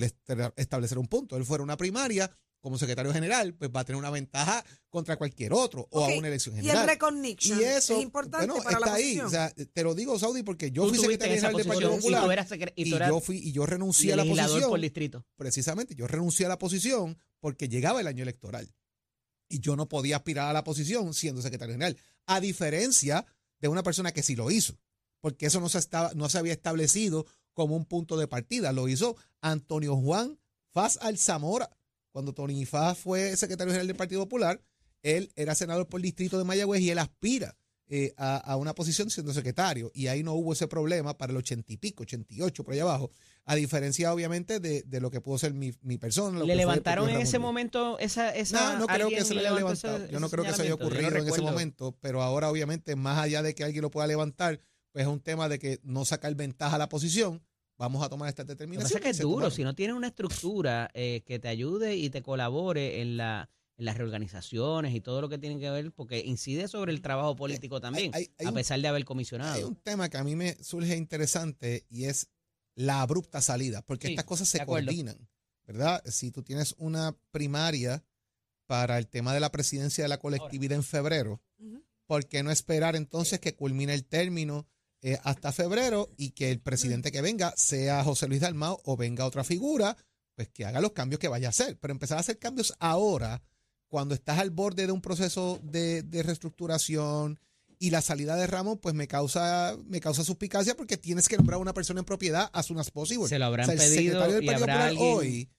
establecer 0.55 0.99
un 0.99 1.09
punto, 1.09 1.37
él 1.37 1.45
fuera 1.45 1.65
una 1.65 1.77
primaria 1.77 2.31
como 2.61 2.79
secretario 2.79 3.13
general, 3.13 3.55
pues 3.55 3.71
va 3.75 3.81
a 3.81 3.85
tener 3.85 3.99
una 3.99 4.11
ventaja 4.11 4.65
contra 4.89 5.17
cualquier 5.17 5.53
otro 5.53 5.89
o 5.91 6.05
a 6.05 6.09
una 6.09 6.29
elección 6.29 6.55
Y 6.57 6.59
el 6.59 6.65
general. 6.67 6.89
recognition 6.89 7.59
Y 7.59 7.65
eso, 7.65 7.97
es 7.97 8.03
importante 8.03 8.47
bueno, 8.47 8.63
para 8.63 8.81
la 8.81 8.87
está 8.87 8.95
ahí. 8.97 9.21
O 9.21 9.31
sea, 9.31 9.51
te 9.51 9.83
lo 9.83 9.95
digo, 9.95 10.19
Saudi, 10.19 10.43
porque 10.43 10.71
yo 10.71 10.89
fui 10.89 10.99
secretario 10.99 11.35
general 11.35 11.57
del 11.57 11.67
Partido 11.67 11.91
posición 11.91 12.13
y 12.13 12.15
tú 12.15 12.21
Popular 12.21 12.47
y 12.77 12.83
y 12.83 12.91
tú 12.91 12.97
eras 12.97 13.09
yo 13.09 13.21
fui 13.21 13.37
y 13.39 13.53
yo 13.53 13.67
renuncié 13.67 14.13
a 14.13 14.17
la 14.17 14.23
legislador 14.25 14.51
posición 14.51 14.71
por 14.71 14.81
distrito. 14.81 15.27
precisamente 15.37 15.95
yo 15.95 16.07
renuncié 16.07 16.47
a 16.47 16.49
la 16.51 16.59
posición 16.59 17.19
porque 17.41 17.69
llegaba 17.69 18.01
el 18.01 18.07
año 18.07 18.23
electoral 18.23 18.73
y 19.49 19.61
yo 19.61 19.77
no 19.77 19.89
podía 19.89 20.17
aspirar 20.17 20.49
a 20.49 20.53
la 20.53 20.65
posición 20.65 21.15
siendo 21.15 21.43
secretario 21.43 21.75
general, 21.75 21.97
a 22.27 22.41
diferencia 22.41 23.27
de 23.59 23.69
una 23.69 23.83
persona 23.83 24.13
que 24.13 24.23
sí 24.23 24.37
lo 24.37 24.51
hizo, 24.51 24.79
porque 25.21 25.47
eso 25.47 25.61
no 25.61 25.69
se, 25.69 25.79
estaba, 25.79 26.13
no 26.15 26.29
se 26.29 26.39
había 26.39 26.53
establecido 26.53 27.27
como 27.53 27.77
un 27.77 27.85
punto 27.85 28.17
de 28.17 28.29
partida. 28.29 28.73
Lo 28.73 28.89
hizo 28.89 29.17
Antonio 29.41 29.97
Juan 29.97 30.39
Faz 30.73 30.99
Alzamora. 31.03 31.69
Cuando 32.11 32.33
Tony 32.33 32.65
Faz 32.67 32.99
fue 32.99 33.37
secretario 33.37 33.73
general 33.73 33.87
del 33.87 33.97
Partido 33.97 34.23
Popular, 34.23 34.61
él 35.03 35.33
era 35.37 35.55
senador 35.55 35.89
por 35.89 36.01
el 36.01 36.05
distrito 36.05 36.39
de 36.39 36.45
Mayagüez 36.45 36.81
y 36.83 36.91
él 36.91 36.99
aspira 36.99 37.57
eh, 37.93 38.15
a, 38.17 38.55
una 38.57 38.73
posición 38.73 39.11
siendo 39.11 39.33
secretario. 39.35 39.91
Y 39.93 40.07
ahí 40.07 40.23
no 40.23 40.35
hubo 40.35 40.53
ese 40.53 40.69
problema 40.69 41.19
para 41.19 41.33
el 41.33 41.37
ochenta 41.37 41.73
y 41.73 41.77
pico, 41.77 42.05
88 42.05 42.63
por 42.63 42.73
allá 42.73 42.83
abajo. 42.83 43.11
A 43.47 43.57
diferencia, 43.57 44.15
obviamente, 44.15 44.61
de, 44.61 45.01
lo 45.01 45.11
que 45.11 45.21
pudo 45.21 45.39
ser 45.39 45.55
mi, 45.55 45.73
persona. 45.99 46.45
¿Le 46.45 46.55
levantaron 46.55 47.11
en 47.11 47.21
ese 47.21 47.41
momento 47.41 47.99
esa, 47.99 48.31
esa 48.31 48.75
No, 48.75 48.81
no 48.81 48.87
creo 48.87 49.09
que 49.09 49.25
se 49.25 49.35
le 49.35 49.41
haya 49.41 49.55
levantado. 49.55 50.07
Yo 50.07 50.21
no 50.21 50.31
creo 50.31 50.45
que 50.45 50.53
se 50.53 50.63
haya 50.63 50.75
ocurrido 50.75 51.09
en 51.09 51.29
ese 51.29 51.43
momento. 51.43 51.97
Pero 52.01 52.23
ahora, 52.23 52.49
obviamente, 52.49 52.95
más 52.95 53.19
allá 53.19 53.43
de 53.43 53.57
que 53.57 53.65
alguien 53.65 53.83
lo 53.83 53.91
pueda 53.91 54.07
levantar, 54.07 54.61
pues 54.93 55.03
es 55.03 55.09
un 55.11 55.19
tema 55.19 55.49
de 55.49 55.59
que 55.59 55.81
no 55.83 56.05
sacar 56.05 56.33
ventaja 56.37 56.77
a 56.77 56.79
la 56.79 56.89
posición. 56.89 57.43
Vamos 57.81 58.05
a 58.05 58.11
tomar 58.11 58.29
esta 58.29 58.45
determinación. 58.45 58.85
Lo 58.85 58.89
que 58.91 58.99
es 58.99 59.03
que 59.03 59.11
es 59.11 59.19
duro. 59.19 59.51
Si 59.51 59.65
no 59.65 59.75
tienes 59.75 59.97
una 59.97 60.09
estructura 60.09 60.91
eh, 60.93 61.23
que 61.25 61.39
te 61.39 61.49
ayude 61.49 61.97
y 61.97 62.11
te 62.11 62.21
colabore 62.21 63.01
en 63.01 63.17
la 63.17 63.49
en 63.79 63.87
las 63.87 63.97
reorganizaciones 63.97 64.95
y 64.95 65.01
todo 65.01 65.23
lo 65.23 65.31
que 65.31 65.39
tiene 65.39 65.59
que 65.59 65.71
ver, 65.71 65.91
porque 65.93 66.21
incide 66.21 66.69
sobre 66.69 66.93
el 66.93 67.01
trabajo 67.01 67.35
político 67.35 67.81
también, 67.81 68.13
a 68.15 68.53
pesar 68.53 68.79
de 68.79 68.89
haber 68.89 69.07
comisionado. 69.07 69.55
Hay 69.55 69.63
un 69.63 69.77
tema 69.77 70.11
que 70.11 70.19
a 70.19 70.25
mí 70.25 70.37
me 70.37 70.63
surge 70.63 70.95
interesante 70.99 71.87
y 71.89 72.05
es 72.05 72.29
la 72.75 73.01
abrupta 73.01 73.41
salida, 73.41 73.81
porque 73.81 74.09
estas 74.09 74.27
cosas 74.27 74.51
se 74.51 74.67
coordinan, 74.67 75.27
¿verdad? 75.67 76.03
Si 76.05 76.31
tú 76.31 76.43
tienes 76.43 76.75
una 76.77 77.17
primaria 77.31 78.05
para 78.67 78.99
el 78.99 79.09
tema 79.09 79.33
de 79.33 79.41
la 79.41 79.51
presidencia 79.51 80.05
de 80.05 80.09
la 80.09 80.19
colectividad 80.19 80.77
en 80.77 80.85
febrero, 80.85 81.41
¿por 82.07 82.27
qué 82.27 82.43
no 82.43 82.51
esperar 82.51 82.97
entonces 82.97 83.41
que 83.41 83.57
culmine 83.57 83.95
el 83.95 84.05
término 84.05 84.69
eh, 85.03 85.19
hasta 85.25 85.53
febrero 85.53 86.11
y 86.17 86.31
que 86.31 86.51
el 86.51 86.61
presidente 86.61 87.11
que 87.11 87.23
venga 87.23 87.55
sea 87.57 88.05
José 88.05 88.29
Luis 88.29 88.41
Dalmao 88.41 88.81
o 88.85 88.97
venga 88.97 89.25
otra 89.25 89.45
figura, 89.45 89.97
pues 90.35 90.49
que 90.49 90.65
haga 90.65 90.81
los 90.81 90.93
cambios 90.93 91.19
que 91.19 91.29
vaya 91.29 91.49
a 91.49 91.51
hacer? 91.51 91.79
Pero 91.79 91.93
empezar 91.93 92.19
a 92.19 92.21
hacer 92.21 92.39
cambios 92.39 92.75
ahora 92.79 93.43
cuando 93.89 94.15
estás 94.15 94.39
al 94.39 94.51
borde 94.51 94.87
de 94.87 94.93
un 94.93 95.01
proceso 95.01 95.59
de, 95.63 96.05
reestructuración 96.11 97.41
y 97.79 97.91
la 97.91 98.03
salida 98.03 98.37
de 98.37 98.47
Ramos, 98.47 98.79
pues 98.81 98.95
me 98.95 99.09
causa, 99.09 99.77
me 99.87 100.01
causa 100.01 100.23
suspicacia 100.23 100.77
porque 100.77 100.97
tienes 100.97 101.29
que 101.29 101.37
nombrar 101.37 101.57
a 101.57 101.63
una 101.63 101.75
persona 101.75 102.01
en 102.01 102.07
propiedad 102.07 102.51
as 102.53 102.67
soon 102.67 102.79
as 102.79 102.91
possible. 102.91 103.27
Se 103.29 103.39
lo 103.39 103.47
habrán 103.47 103.67
pedido. 103.67 103.85
El 103.85 103.95
secretario 103.95 104.35
del 104.37 104.45
Partido 104.45 104.67
Popular 104.67 104.95
hoy 104.99 105.51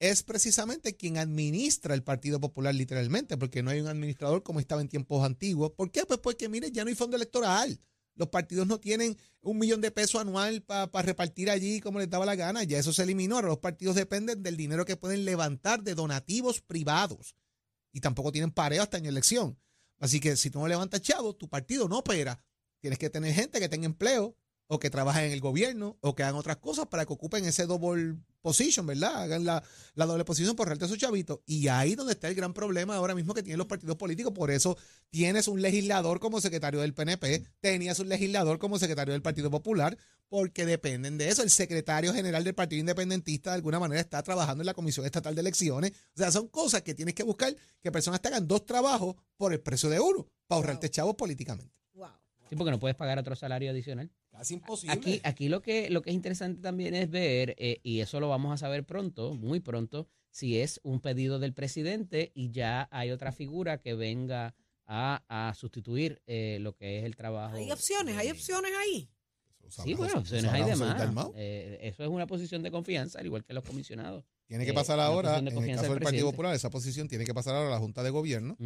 es 0.00 0.24
precisamente 0.24 0.96
quien 0.96 1.16
administra 1.16 1.94
el 1.94 2.02
Partido 2.02 2.40
Popular 2.40 2.74
literalmente, 2.74 3.36
porque 3.36 3.62
no 3.62 3.70
hay 3.70 3.80
un 3.80 3.86
administrador 3.86 4.42
como 4.42 4.58
estaba 4.58 4.82
en 4.82 4.88
tiempos 4.88 5.24
antiguos. 5.24 5.70
¿Por 5.70 5.92
qué? 5.92 6.04
Pues 6.04 6.18
porque, 6.18 6.48
mire, 6.48 6.72
ya 6.72 6.82
no 6.82 6.88
hay 6.88 6.96
fondo 6.96 7.16
electoral. 7.16 7.80
Los 8.14 8.28
partidos 8.28 8.66
no 8.66 8.78
tienen 8.78 9.16
un 9.40 9.58
millón 9.58 9.80
de 9.80 9.90
pesos 9.90 10.20
anual 10.20 10.62
para 10.62 11.02
repartir 11.02 11.50
allí 11.50 11.80
como 11.80 11.98
les 11.98 12.10
daba 12.10 12.26
la 12.26 12.36
gana. 12.36 12.62
Ya 12.62 12.78
eso 12.78 12.92
se 12.92 13.02
eliminó. 13.02 13.36
Ahora 13.36 13.48
los 13.48 13.58
partidos 13.58 13.96
dependen 13.96 14.42
del 14.42 14.56
dinero 14.56 14.84
que 14.84 14.96
pueden 14.96 15.24
levantar 15.24 15.82
de 15.82 15.94
donativos 15.94 16.60
privados 16.60 17.36
y 17.92 18.00
tampoco 18.00 18.32
tienen 18.32 18.50
pareo 18.50 18.82
hasta 18.82 18.98
en 18.98 19.06
elección. 19.06 19.58
Así 19.98 20.20
que 20.20 20.36
si 20.36 20.50
tú 20.50 20.58
no 20.58 20.68
levantas 20.68 21.00
chavo, 21.00 21.34
tu 21.34 21.48
partido 21.48 21.88
no 21.88 21.98
opera. 21.98 22.42
Tienes 22.80 22.98
que 22.98 23.10
tener 23.10 23.32
gente 23.32 23.60
que 23.60 23.68
tenga 23.68 23.86
empleo 23.86 24.36
o 24.66 24.78
que 24.78 24.90
trabaje 24.90 25.26
en 25.26 25.32
el 25.32 25.40
gobierno 25.40 25.98
o 26.00 26.14
que 26.14 26.22
hagan 26.22 26.36
otras 26.36 26.56
cosas 26.56 26.86
para 26.86 27.04
que 27.04 27.12
ocupen 27.12 27.44
ese 27.44 27.66
double 27.66 28.16
position, 28.40 28.86
¿verdad? 28.86 29.22
Hagan 29.22 29.44
la, 29.44 29.62
doble 29.94 30.24
posición 30.24 30.56
por 30.56 30.68
relte 30.68 30.84
a 30.84 30.88
su 30.88 30.96
chavito. 30.96 31.42
Y 31.46 31.68
ahí 31.68 31.94
donde 31.94 32.14
está 32.14 32.28
el 32.28 32.34
gran 32.34 32.54
problema 32.54 32.96
ahora 32.96 33.14
mismo 33.14 33.34
que 33.34 33.42
tienen 33.42 33.58
los 33.58 33.66
partidos 33.66 33.96
políticos. 33.96 34.32
Por 34.32 34.50
eso 34.50 34.76
tienes 35.10 35.48
un 35.48 35.62
legislador 35.62 36.20
como 36.20 36.40
secretario 36.40 36.80
del 36.80 36.94
PNP, 36.94 37.44
tenías 37.60 37.98
un 37.98 38.08
legislador 38.08 38.58
como 38.58 38.78
secretario 38.78 39.12
del 39.12 39.22
Partido 39.22 39.50
Popular, 39.50 39.96
porque 40.28 40.64
dependen 40.64 41.18
de 41.18 41.28
eso. 41.28 41.42
El 41.42 41.50
secretario 41.50 42.14
general 42.14 42.42
del 42.42 42.54
Partido 42.54 42.80
Independentista 42.80 43.50
de 43.50 43.56
alguna 43.56 43.78
manera 43.78 44.00
está 44.00 44.22
trabajando 44.22 44.62
en 44.62 44.66
la 44.66 44.74
Comisión 44.74 45.04
Estatal 45.04 45.34
de 45.34 45.42
Elecciones. 45.42 45.92
O 46.14 46.18
sea, 46.18 46.32
son 46.32 46.48
cosas 46.48 46.82
que 46.82 46.94
tienes 46.94 47.14
que 47.14 47.22
buscar 47.22 47.54
que 47.82 47.92
personas 47.92 48.22
te 48.22 48.28
hagan 48.28 48.48
dos 48.48 48.64
trabajos 48.64 49.16
por 49.36 49.52
el 49.52 49.60
precio 49.60 49.90
de 49.90 50.00
uno, 50.00 50.26
para 50.46 50.56
ahorrarte 50.56 50.90
chavos 50.90 51.14
políticamente. 51.14 51.81
Sí, 52.52 52.56
porque 52.56 52.70
no 52.70 52.78
puedes 52.78 52.96
pagar 52.96 53.18
otro 53.18 53.34
salario 53.34 53.70
adicional. 53.70 54.10
Casi 54.30 54.52
imposible. 54.52 54.92
Aquí, 54.92 55.22
aquí 55.24 55.48
lo 55.48 55.62
que 55.62 55.88
lo 55.88 56.02
que 56.02 56.10
es 56.10 56.14
interesante 56.14 56.60
también 56.60 56.94
es 56.94 57.08
ver, 57.08 57.54
eh, 57.56 57.80
y 57.82 58.00
eso 58.00 58.20
lo 58.20 58.28
vamos 58.28 58.52
a 58.52 58.58
saber 58.58 58.84
pronto, 58.84 59.32
muy 59.32 59.60
pronto, 59.60 60.06
si 60.28 60.60
es 60.60 60.78
un 60.82 61.00
pedido 61.00 61.38
del 61.38 61.54
presidente 61.54 62.30
y 62.34 62.50
ya 62.50 62.90
hay 62.92 63.10
otra 63.10 63.32
figura 63.32 63.80
que 63.80 63.94
venga 63.94 64.54
a, 64.86 65.54
sustituir 65.56 66.20
eh, 66.26 66.58
lo 66.60 66.76
que 66.76 66.98
es 66.98 67.06
el 67.06 67.16
trabajo. 67.16 67.56
Hay 67.56 67.72
opciones, 67.72 68.18
hay 68.18 68.30
opciones 68.30 68.72
ahí. 68.78 69.08
Sí, 69.70 69.94
bueno, 69.94 70.18
opciones 70.18 70.52
hay 70.52 70.64
demás. 70.64 71.30
Eh, 71.34 71.78
eso 71.80 72.02
es 72.02 72.10
una 72.10 72.26
posición 72.26 72.62
de 72.62 72.70
confianza, 72.70 73.18
al 73.18 73.24
igual 73.24 73.44
que 73.44 73.54
los 73.54 73.64
comisionados. 73.64 74.26
Tiene 74.46 74.66
que 74.66 74.74
pasar 74.74 75.00
ahora, 75.00 75.38
en 75.38 75.48
el 75.48 75.54
caso 75.54 75.90
del, 75.90 76.02
Partido 76.02 76.30
Popular, 76.30 76.54
esa 76.54 76.68
posición 76.68 77.08
tiene 77.08 77.24
que 77.24 77.32
pasar 77.32 77.54
ahora 77.54 77.68
a 77.68 77.70
la 77.70 77.78
Junta 77.78 78.02
de 78.02 78.10
Gobierno 78.10 78.58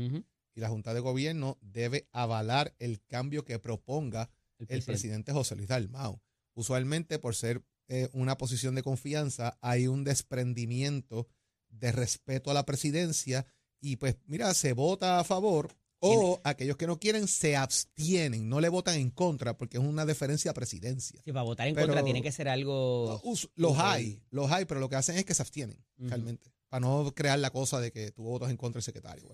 y 0.57 0.61
la 0.61 0.69
Junta 0.69 0.95
de 0.95 1.01
Gobierno 1.01 1.59
debe 1.61 2.09
avalar 2.13 2.75
el 2.79 3.05
cambio 3.05 3.45
que 3.45 3.59
proponga 3.59 4.31
el, 4.59 4.83
presidente. 4.83 5.33
José 5.33 5.55
Luis 5.55 5.69
Dalmau. 5.69 6.21
Usualmente, 6.55 7.19
por 7.19 7.35
ser 7.35 7.63
eh, 7.89 8.09
una 8.13 8.39
posición 8.39 8.75
de 8.75 8.83
confianza, 8.83 9.59
hay 9.61 9.87
un 9.87 10.03
desprendimiento 10.03 11.29
de 11.69 11.93
respeto 11.93 12.51
a 12.51 12.55
la 12.55 12.65
presidencia 12.65 13.47
y 13.81 13.97
pues 13.97 14.17
mira, 14.27 14.53
se 14.55 14.73
vota 14.73 15.21
a 15.21 15.25
favor 15.25 15.77
o 16.01 16.41
aquellos 16.45 16.77
que 16.77 16.87
no 16.87 16.99
quieren 16.99 17.29
se 17.29 17.57
abstienen, 17.57 18.49
no 18.49 18.61
le 18.61 18.69
votan 18.69 18.97
en 18.97 19.11
contra 19.11 19.57
porque 19.57 19.77
es 19.77 19.83
una 19.83 20.07
deferencia 20.07 20.53
a 20.53 20.55
presidencia. 20.55 21.21
Si 21.23 21.33
para 21.33 21.43
votar 21.43 21.69
en 21.69 21.75
contra 21.75 22.03
tiene 22.03 22.23
que 22.23 22.33
ser 22.33 22.49
algo... 22.49 23.21
Los 23.55 23.79
hay, 23.79 24.23
los 24.31 24.51
hay, 24.51 24.65
pero 24.65 24.81
lo 24.81 24.89
que 24.89 24.97
hacen 24.97 25.17
es 25.17 25.25
que 25.25 25.35
se 25.35 25.43
abstienen, 25.43 25.85
realmente, 25.99 26.53
para 26.69 26.81
no 26.81 27.13
crear 27.15 27.39
la 27.39 27.51
cosa 27.51 27.81
de 27.81 27.93
que 27.93 28.11
tú 28.13 28.23
votas 28.23 28.51
en 28.51 28.57
contra 28.57 28.79
del 28.79 28.85
secretario. 28.85 29.29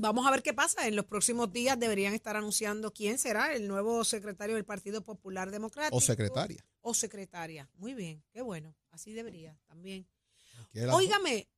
Vamos 0.00 0.26
a 0.26 0.30
ver 0.30 0.42
qué 0.42 0.54
pasa. 0.54 0.86
En 0.86 0.96
los 0.96 1.04
próximos 1.04 1.52
días 1.52 1.78
deberían 1.78 2.14
estar 2.14 2.36
anunciando 2.36 2.92
quién 2.92 3.18
será 3.18 3.54
el 3.54 3.68
nuevo 3.68 4.04
secretario 4.04 4.54
del 4.54 4.64
Partido 4.64 5.02
Popular 5.02 5.50
Democrático. 5.50 5.96
O 5.96 6.00
secretaria. 6.00 6.64
O 6.80 6.94
secretaria. 6.94 7.68
Muy 7.76 7.94
bien, 7.94 8.22
qué 8.32 8.42
bueno. 8.42 8.74
Así 8.90 9.12
debería 9.12 9.58
también. 9.66 10.06
Óigame, 10.92 11.48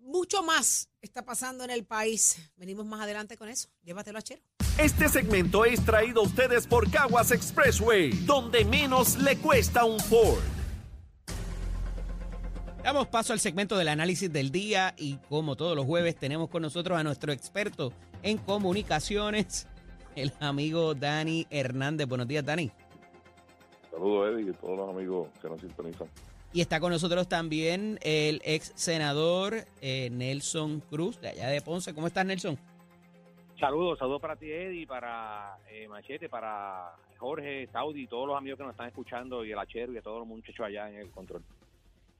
mucho 0.00 0.42
más 0.42 0.88
está 1.00 1.24
pasando 1.24 1.64
en 1.64 1.70
el 1.70 1.84
país. 1.84 2.36
Venimos 2.56 2.86
más 2.86 3.00
adelante 3.00 3.36
con 3.36 3.48
eso. 3.48 3.68
Llévatelo 3.82 4.18
a 4.18 4.22
Chero. 4.22 4.42
Este 4.78 5.08
segmento 5.08 5.64
es 5.64 5.84
traído 5.84 6.20
a 6.20 6.24
ustedes 6.24 6.66
por 6.66 6.90
Caguas 6.90 7.30
Expressway, 7.30 8.10
donde 8.26 8.64
menos 8.64 9.16
le 9.16 9.38
cuesta 9.38 9.84
un 9.84 9.98
Ford. 10.00 10.55
Damos 12.86 13.08
paso 13.08 13.32
al 13.32 13.40
segmento 13.40 13.76
del 13.76 13.88
análisis 13.88 14.32
del 14.32 14.52
día 14.52 14.94
y 14.96 15.16
como 15.28 15.56
todos 15.56 15.74
los 15.74 15.84
jueves 15.86 16.14
tenemos 16.14 16.48
con 16.48 16.62
nosotros 16.62 16.96
a 16.96 17.02
nuestro 17.02 17.32
experto 17.32 17.92
en 18.22 18.38
comunicaciones, 18.38 19.66
el 20.14 20.30
amigo 20.38 20.94
Dani 20.94 21.48
Hernández. 21.50 22.06
Buenos 22.06 22.28
días, 22.28 22.44
Dani. 22.44 22.70
Saludos, 23.90 24.32
Eddie, 24.32 24.50
y 24.50 24.52
todos 24.52 24.76
los 24.78 24.88
amigos 24.88 25.28
que 25.42 25.48
nos 25.48 25.60
sintonizan. 25.60 26.06
Y 26.52 26.60
está 26.60 26.78
con 26.78 26.92
nosotros 26.92 27.28
también 27.28 27.98
el 28.02 28.40
ex 28.44 28.70
senador 28.76 29.64
eh, 29.80 30.08
Nelson 30.12 30.78
Cruz, 30.78 31.20
de 31.20 31.30
allá 31.30 31.48
de 31.48 31.60
Ponce. 31.62 31.92
¿Cómo 31.92 32.06
estás, 32.06 32.24
Nelson? 32.24 32.56
Saludos, 33.58 33.98
saludos 33.98 34.20
para 34.20 34.36
ti, 34.36 34.48
Eddie, 34.48 34.86
para 34.86 35.58
eh, 35.72 35.88
Machete, 35.88 36.28
para 36.28 36.92
Jorge, 37.18 37.66
Saudi, 37.72 38.02
y 38.02 38.06
todos 38.06 38.28
los 38.28 38.38
amigos 38.38 38.58
que 38.58 38.62
nos 38.64 38.74
están 38.74 38.86
escuchando, 38.86 39.44
y 39.44 39.50
el 39.50 39.58
Achero 39.58 39.92
y 39.92 39.96
a 39.96 40.02
todos 40.02 40.20
los 40.20 40.28
muchachos 40.28 40.64
allá 40.64 40.88
en 40.88 40.98
el 40.98 41.10
control. 41.10 41.42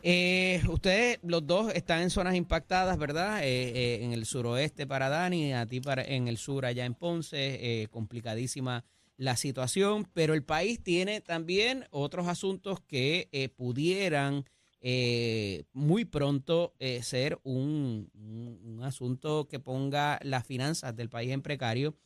Eh, 0.08 0.62
ustedes, 0.68 1.18
los 1.24 1.44
dos, 1.48 1.74
están 1.74 2.00
en 2.00 2.10
zonas 2.10 2.36
impactadas, 2.36 2.96
¿verdad? 2.96 3.42
Eh, 3.42 3.72
eh, 3.74 4.04
en 4.04 4.12
el 4.12 4.24
suroeste 4.24 4.86
para 4.86 5.08
Dani, 5.08 5.52
a 5.52 5.66
ti 5.66 5.80
para, 5.80 6.04
en 6.04 6.28
el 6.28 6.38
sur 6.38 6.64
allá 6.64 6.84
en 6.84 6.94
Ponce, 6.94 7.88
complicadísima 7.90 8.84
la 9.16 9.36
situación, 9.36 10.08
pero 10.12 10.34
el 10.34 10.44
país 10.44 10.80
tiene 10.80 11.20
también 11.22 11.86
otros 11.90 12.28
asuntos 12.28 12.78
que 12.82 13.52
pudieran 13.56 14.44
muy 15.72 16.04
pronto 16.04 16.76
ser 17.02 17.40
un, 17.42 18.08
un, 18.14 18.84
asunto 18.84 19.48
que 19.48 19.58
ponga 19.58 20.20
las 20.22 20.46
finanzas 20.46 20.94
del 20.94 21.08
país 21.08 21.32
en 21.32 21.42
precario, 21.42 21.96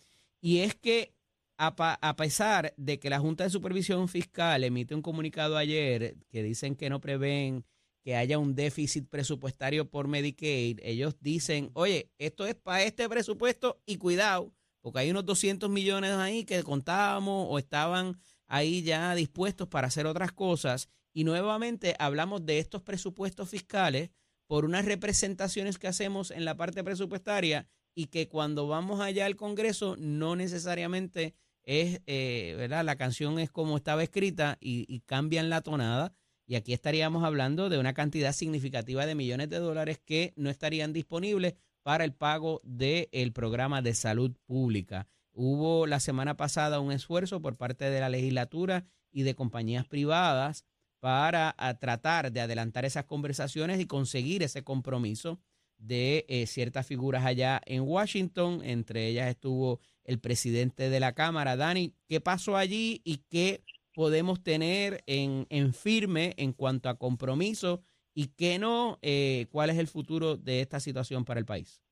y 0.41 0.61
es 0.61 0.75
que 0.75 1.13
a 1.59 2.17
pesar 2.17 2.73
de 2.79 2.99
que 2.99 3.11
la 3.11 3.21
Junta 3.21 3.45
de 3.45 3.51
Supervisión 3.51 4.09
Fiscal 4.09 4.65
emite 4.65 4.95
un 4.95 5.03
comunicado 5.03 5.59
ayer 5.59 6.17
que 6.31 6.43
dicen 6.43 6.77
que 6.77 6.89
no 6.89 7.03
prevén 7.03 7.67
que 8.03 8.17
haya 8.17 8.39
un 8.39 8.55
déficit 8.55 9.09
presupuestario 9.09 9.91
por 9.91 10.09
Medicaid, 10.09 10.81
ellos 10.83 11.17
dicen, 11.21 11.71
oye, 11.75 12.11
esto 12.19 12.47
es 12.47 12.55
para 12.55 12.83
este 12.83 13.09
presupuesto 13.09 13.81
y 13.87 13.97
cuidado, 13.97 14.53
porque 14.81 15.01
hay 15.01 15.11
unos 15.11 15.27
200 15.27 15.69
millones 15.69 16.13
ahí 16.13 16.45
que 16.45 16.63
contábamos 16.63 17.47
o 17.51 17.59
estaban 17.59 18.19
ahí 18.47 18.83
ya 18.83 19.15
dispuestos 19.15 19.69
para 19.69 19.89
hacer 19.89 20.07
otras 20.07 20.33
cosas. 20.33 20.89
Y 21.13 21.25
nuevamente 21.25 21.95
hablamos 21.99 22.47
de 22.47 22.59
estos 22.59 22.83
presupuestos 22.83 23.49
fiscales 23.49 24.11
por 24.47 24.65
unas 24.65 24.85
representaciones 24.85 25.79
que 25.79 25.89
hacemos 25.89 26.31
en 26.31 26.45
la 26.45 26.57
parte 26.57 26.83
presupuestaria 26.83 27.69
y 27.95 28.07
que 28.07 28.29
cuando 28.29 28.67
vamos 28.69 29.01
allá 29.01 29.27
al 29.27 29.37
Congreso 29.37 29.97
no 29.99 30.37
necesariamente 30.37 31.35
es, 31.63 32.01
eh, 32.07 32.55
¿verdad? 32.57 32.85
La 32.85 32.97
canción 32.97 33.39
es 33.39 33.51
como 33.51 33.77
estaba 33.77 34.03
escrita 34.03 34.57
y 34.61 35.01
cambian 35.01 35.51
la 35.51 35.61
tonada 35.61 36.15
Y 36.51 36.57
aquí 36.57 36.73
estaríamos 36.73 37.23
hablando 37.23 37.69
de 37.69 37.79
una 37.79 37.95
cantidad 37.95 38.33
significativa 38.33 39.07
de 39.07 39.15
millones 39.15 39.51
de 39.51 39.61
dólares 39.61 40.01
que 40.05 40.33
no 40.35 40.51
estarían 40.51 40.93
disponibles 40.93 41.55
para 41.85 42.03
el 42.03 42.13
pago 42.13 42.61
del 42.65 43.33
programa 43.33 43.83
de 43.83 43.95
salud 43.95 44.37
pública. 44.47 45.07
Hubo 45.31 45.87
la 45.87 46.01
semana 46.01 46.37
pasada 46.37 46.81
un 46.81 46.91
esfuerzo 46.91 47.41
por 47.41 47.57
parte 47.57 47.89
de 47.89 48.01
la 48.01 48.09
legislatura 48.09 48.85
y 49.13 49.23
de 49.23 49.37
compañías 49.37 49.87
privadas 49.87 50.65
para 50.99 51.55
tratar 51.79 52.33
de 52.33 52.41
adelantar 52.41 52.85
esas 52.85 53.05
conversaciones 53.05 53.79
y 53.79 53.87
conseguir 53.87 54.43
ese 54.43 54.65
compromiso 54.65 55.39
de 55.79 56.27
eh, 56.29 56.49
ciertas 56.49 56.85
figuras 56.85 57.25
allá 57.25 57.61
en 57.65 57.83
Washington. 57.83 58.61
Entre 58.65 59.07
ellas 59.07 59.29
estuvo 59.29 59.79
el 60.03 60.19
presidente 60.19 60.91
de 60.91 60.99
la 60.99 61.13
Cámara. 61.13 61.55
Dani, 61.55 61.95
¿qué 62.09 62.21
pasó 62.21 62.57
allí 62.57 63.03
y 63.05 63.19
qué 63.29 63.63
podemos 63.95 64.43
tener 64.43 65.03
en, 65.07 65.47
en 65.51 65.73
firme 65.73 66.35
en 66.37 66.53
cuanto 66.53 66.89
a 66.89 66.99
compromiso 66.99 67.83
y 68.15 68.29
qué 68.29 68.59
no? 68.59 68.99
Eh, 69.03 69.47
¿Cuál 69.51 69.71
es 69.71 69.79
el 69.79 69.87
futuro 69.87 70.37
de 70.37 70.61
esta 70.61 70.81
situación 70.81 71.25
para 71.25 71.41
el 71.41 71.47
país? 71.47 71.83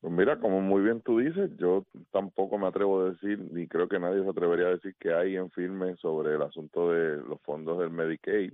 Pues 0.00 0.12
mira, 0.12 0.38
como 0.38 0.60
muy 0.60 0.82
bien 0.82 1.00
tú 1.00 1.18
dices, 1.18 1.50
yo 1.58 1.86
tampoco 2.10 2.58
me 2.58 2.66
atrevo 2.66 3.00
a 3.00 3.10
decir, 3.10 3.38
ni 3.52 3.66
creo 3.66 3.88
que 3.88 3.98
nadie 3.98 4.22
se 4.22 4.28
atrevería 4.28 4.66
a 4.66 4.70
decir 4.70 4.94
que 5.00 5.14
hay 5.14 5.36
en 5.36 5.50
firme 5.50 5.96
sobre 5.96 6.34
el 6.34 6.42
asunto 6.42 6.90
de 6.90 7.16
los 7.16 7.40
fondos 7.40 7.78
del 7.78 7.90
Medicaid, 7.90 8.52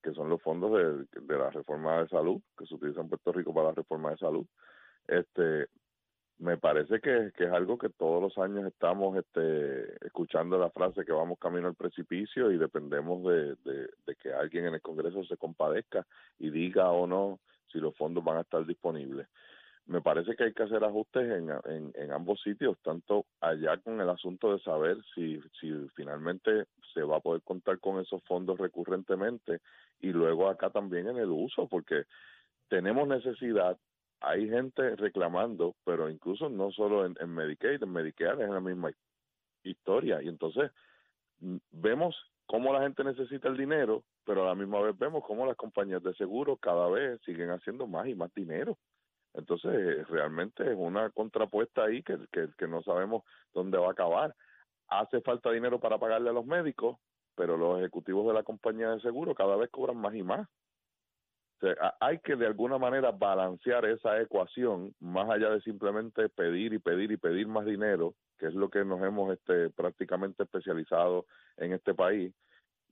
que 0.00 0.12
son 0.14 0.28
los 0.28 0.40
fondos 0.42 0.72
de, 0.72 1.20
de 1.20 1.38
la 1.38 1.50
reforma 1.50 2.02
de 2.02 2.08
salud, 2.08 2.40
que 2.56 2.66
se 2.66 2.74
utilizan 2.74 3.04
en 3.04 3.08
Puerto 3.08 3.32
Rico 3.32 3.52
para 3.52 3.68
la 3.68 3.74
reforma 3.74 4.10
de 4.10 4.16
salud. 4.18 4.46
Este, 5.08 5.66
me 6.42 6.56
parece 6.56 7.00
que, 7.00 7.30
que, 7.36 7.44
es 7.44 7.52
algo 7.52 7.78
que 7.78 7.88
todos 7.88 8.20
los 8.20 8.36
años 8.36 8.66
estamos 8.66 9.16
este, 9.16 10.04
escuchando 10.04 10.58
la 10.58 10.70
frase 10.70 11.04
que 11.04 11.12
vamos 11.12 11.38
camino 11.38 11.68
al 11.68 11.76
precipicio 11.76 12.50
y 12.50 12.58
dependemos 12.58 13.22
de, 13.22 13.54
de, 13.64 14.16
que 14.20 14.32
alguien 14.32 14.66
en 14.66 14.74
el 14.74 14.82
Congreso 14.82 15.22
se 15.24 15.36
compadezca 15.36 16.04
y 16.40 16.50
diga 16.50 16.90
o 16.90 17.06
no 17.06 17.38
si 17.70 17.78
los 17.78 17.96
fondos 17.96 18.24
van 18.24 18.38
a 18.38 18.40
estar 18.40 18.66
disponibles. 18.66 19.28
Me 19.86 20.00
parece 20.00 20.34
que 20.34 20.44
hay 20.44 20.52
que 20.52 20.64
hacer 20.64 20.82
ajustes 20.82 21.30
en, 21.30 21.48
en, 21.64 21.92
en, 21.94 22.12
ambos 22.12 22.42
sitios, 22.42 22.76
tanto 22.82 23.26
allá 23.40 23.76
con 23.78 24.00
el 24.00 24.10
asunto 24.10 24.52
de 24.52 24.62
saber 24.64 24.96
si, 25.14 25.40
si 25.60 25.72
finalmente 25.94 26.64
se 26.92 27.02
va 27.02 27.18
a 27.18 27.20
poder 27.20 27.42
contar 27.42 27.78
con 27.78 28.00
esos 28.00 28.20
fondos 28.24 28.58
recurrentemente 28.58 29.60
y 30.00 30.08
luego 30.08 30.48
acá 30.48 30.70
también 30.70 31.08
en 31.08 31.18
el 31.18 31.30
uso, 31.30 31.68
porque 31.68 32.02
tenemos 32.68 33.06
necesidad, 33.06 33.78
hay 34.22 34.48
gente 34.48 34.96
reclamando, 34.96 35.74
pero 35.84 36.08
incluso 36.08 36.48
no 36.48 36.70
solo 36.70 37.04
en, 37.04 37.16
en 37.20 37.34
Medicaid, 37.34 37.82
en 37.82 37.92
Medicare 37.92 38.44
es 38.44 38.50
la 38.50 38.60
misma 38.60 38.90
historia 39.64 40.22
y 40.22 40.28
entonces 40.28 40.70
mm, 41.40 41.56
vemos 41.72 42.16
cómo 42.46 42.72
la 42.72 42.82
gente 42.82 43.04
necesita 43.04 43.48
el 43.48 43.56
dinero, 43.56 44.04
pero 44.24 44.44
a 44.44 44.48
la 44.48 44.54
misma 44.54 44.80
vez 44.80 44.96
vemos 44.96 45.24
cómo 45.26 45.46
las 45.46 45.56
compañías 45.56 46.02
de 46.02 46.14
seguro 46.14 46.56
cada 46.56 46.88
vez 46.88 47.20
siguen 47.24 47.50
haciendo 47.50 47.86
más 47.86 48.06
y 48.06 48.14
más 48.14 48.32
dinero. 48.34 48.78
Entonces, 49.34 50.06
realmente 50.08 50.62
es 50.70 50.76
una 50.76 51.08
contrapuesta 51.10 51.84
ahí 51.84 52.02
que, 52.02 52.18
que, 52.30 52.48
que 52.56 52.68
no 52.68 52.82
sabemos 52.82 53.24
dónde 53.54 53.78
va 53.78 53.88
a 53.88 53.92
acabar. 53.92 54.36
Hace 54.88 55.22
falta 55.22 55.50
dinero 55.50 55.80
para 55.80 55.98
pagarle 55.98 56.28
a 56.28 56.34
los 56.34 56.44
médicos, 56.44 56.98
pero 57.34 57.56
los 57.56 57.78
ejecutivos 57.78 58.26
de 58.26 58.34
la 58.34 58.42
compañía 58.42 58.90
de 58.90 59.00
seguro 59.00 59.34
cada 59.34 59.56
vez 59.56 59.70
cobran 59.70 59.96
más 59.96 60.14
y 60.14 60.22
más. 60.22 60.46
Sea, 61.62 61.94
hay 62.00 62.18
que 62.18 62.34
de 62.34 62.48
alguna 62.48 62.76
manera 62.76 63.12
balancear 63.12 63.84
esa 63.84 64.20
ecuación 64.20 64.96
más 64.98 65.30
allá 65.30 65.48
de 65.50 65.60
simplemente 65.60 66.28
pedir 66.28 66.72
y 66.72 66.80
pedir 66.80 67.12
y 67.12 67.16
pedir 67.16 67.46
más 67.46 67.64
dinero, 67.64 68.14
que 68.36 68.46
es 68.46 68.54
lo 68.54 68.68
que 68.68 68.84
nos 68.84 69.00
hemos 69.00 69.32
este, 69.32 69.70
prácticamente 69.70 70.42
especializado 70.42 71.24
en 71.56 71.72
este 71.72 71.94
país 71.94 72.34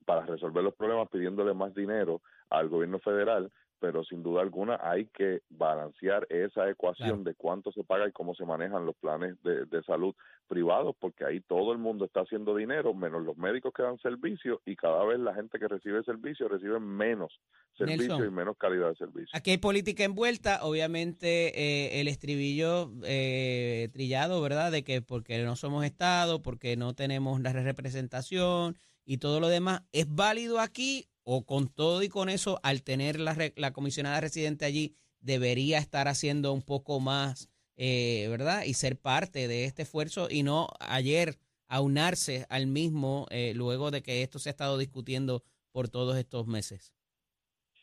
para 0.07 0.25
resolver 0.25 0.63
los 0.63 0.77
problemas 0.77 1.09
pidiéndole 1.09 1.53
más 1.53 1.75
dinero 1.75 2.23
al 2.49 2.69
gobierno 2.69 3.01
federal, 3.01 3.51
pero 3.81 4.05
sin 4.05 4.23
duda 4.23 4.43
alguna 4.43 4.79
hay 4.83 5.07
que 5.07 5.43
balancear 5.49 6.27
esa 6.29 6.69
ecuación 6.69 7.25
de 7.25 7.35
cuánto 7.35 7.73
se 7.73 7.83
paga 7.83 8.07
y 8.07 8.13
cómo 8.13 8.35
se 8.35 8.45
manejan 8.45 8.87
los 8.87 8.95
planes 8.97 9.43
de, 9.43 9.65
de, 9.65 9.83
salud 9.83 10.15
privados, 10.47 10.95
porque 10.99 11.25
ahí 11.25 11.41
todo 11.41 11.73
el 11.73 11.79
mundo 11.79 12.05
está 12.05 12.21
haciendo 12.21 12.55
dinero, 12.55 12.93
menos 12.93 13.25
los 13.25 13.37
médicos 13.37 13.73
que 13.75 13.83
dan 13.83 13.99
servicio, 13.99 14.61
y 14.67 14.77
cada 14.77 15.05
vez 15.05 15.19
la 15.19 15.35
gente 15.35 15.59
que 15.59 15.67
recibe 15.67 16.03
servicio 16.03 16.49
recibe 16.49 16.79
menos 16.79 17.33
servicio 17.79 18.25
y 18.25 18.31
menos 18.31 18.57
calidad 18.59 18.91
de 18.91 18.97
servicio. 18.97 19.31
Aquí 19.33 19.53
hay 19.53 19.59
política 19.59 20.05
envuelta, 20.05 20.61
obviamente 20.63 21.59
eh, 21.59 22.01
el 22.01 22.09
estribillo 22.09 22.91
eh, 23.05 23.89
trillado, 23.93 24.43
¿verdad? 24.43 24.71
De 24.71 24.85
que 24.85 25.01
porque 25.03 25.43
no 25.43 25.57
somos 25.57 25.85
Estado, 25.85 26.43
porque 26.43 26.77
no 26.77 26.95
tenemos 26.95 27.41
la 27.41 27.53
representación 27.53 28.77
y 29.05 29.19
todo 29.19 29.41
lo 29.41 29.49
demás, 29.49 29.83
¿es 29.93 30.07
válido 30.15 30.61
aquí 30.61 31.10
o 31.25 31.45
con 31.45 31.69
todo 31.69 32.03
y 32.03 32.09
con 32.09 32.29
eso, 32.29 32.61
al 32.63 32.83
tener 32.83 33.21
la, 33.21 33.37
la 33.57 33.73
comisionada 33.73 34.21
residente 34.21 34.65
allí, 34.65 34.95
debería 35.21 35.79
estar 35.79 36.09
haciendo 36.09 36.53
un 36.53 36.63
poco 36.63 37.01
más, 37.01 37.49
eh, 37.77 38.27
¿verdad? 38.29 38.65
Y 38.65 38.75
ser 38.75 38.99
parte 38.99 39.49
de 39.49 39.65
este 39.65 39.83
esfuerzo 39.83 40.29
y 40.31 40.43
no 40.43 40.69
ayer 40.81 41.39
aunarse 41.69 42.47
al 42.49 42.67
mismo 42.67 43.27
eh, 43.31 43.53
luego 43.55 43.91
de 43.91 44.03
que 44.03 44.23
esto 44.23 44.39
se 44.39 44.49
ha 44.49 44.53
estado 44.53 44.77
discutiendo 44.77 45.45
por 45.73 45.89
todos 45.89 46.17
estos 46.17 46.47
meses. 46.47 46.93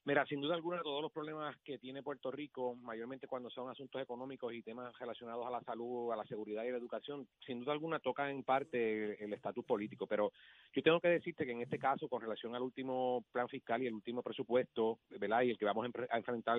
Mira, 0.08 0.26
sin 0.26 0.40
duda 0.40 0.56
alguna, 0.56 0.82
todos 0.84 1.02
los 1.02 1.12
problemas 1.12 1.54
que 1.66 1.80
tiene 1.80 2.02
Puerto 2.02 2.32
Rico, 2.32 2.76
mayormente 2.76 3.28
cuando 3.28 3.50
son 3.50 3.70
asuntos 3.70 4.02
económicos 4.02 4.54
y 4.54 4.62
temas 4.62 4.98
relacionados 4.98 5.46
a 5.46 5.50
la 5.50 5.60
salud, 5.64 6.14
a 6.14 6.16
la 6.16 6.24
seguridad 6.24 6.64
y 6.64 6.72
la 6.72 6.78
educación, 6.78 7.28
sin 7.46 7.60
duda 7.60 7.74
alguna 7.74 8.00
toca 8.00 8.32
en 8.32 8.42
parte 8.44 9.22
el 9.22 9.34
estatus 9.34 9.66
político. 9.66 10.08
Pero 10.08 10.32
yo 10.72 10.82
tengo 10.82 11.02
que 11.02 11.10
decirte 11.10 11.46
que 11.46 11.52
en 11.52 11.62
este 11.62 11.78
caso, 11.78 12.08
con 12.08 12.22
relación 12.22 12.56
al 12.56 12.62
último 12.62 13.26
plan 13.34 13.50
fiscal 13.50 13.84
y 13.84 13.88
el 13.88 13.96
último 13.96 14.24
presupuesto, 14.24 15.00
¿verdad? 15.10 15.42
Y 15.42 15.50
el 15.50 15.58
que 15.58 15.66
vamos 15.66 15.90
a 16.10 16.18
enfrentar, 16.18 16.58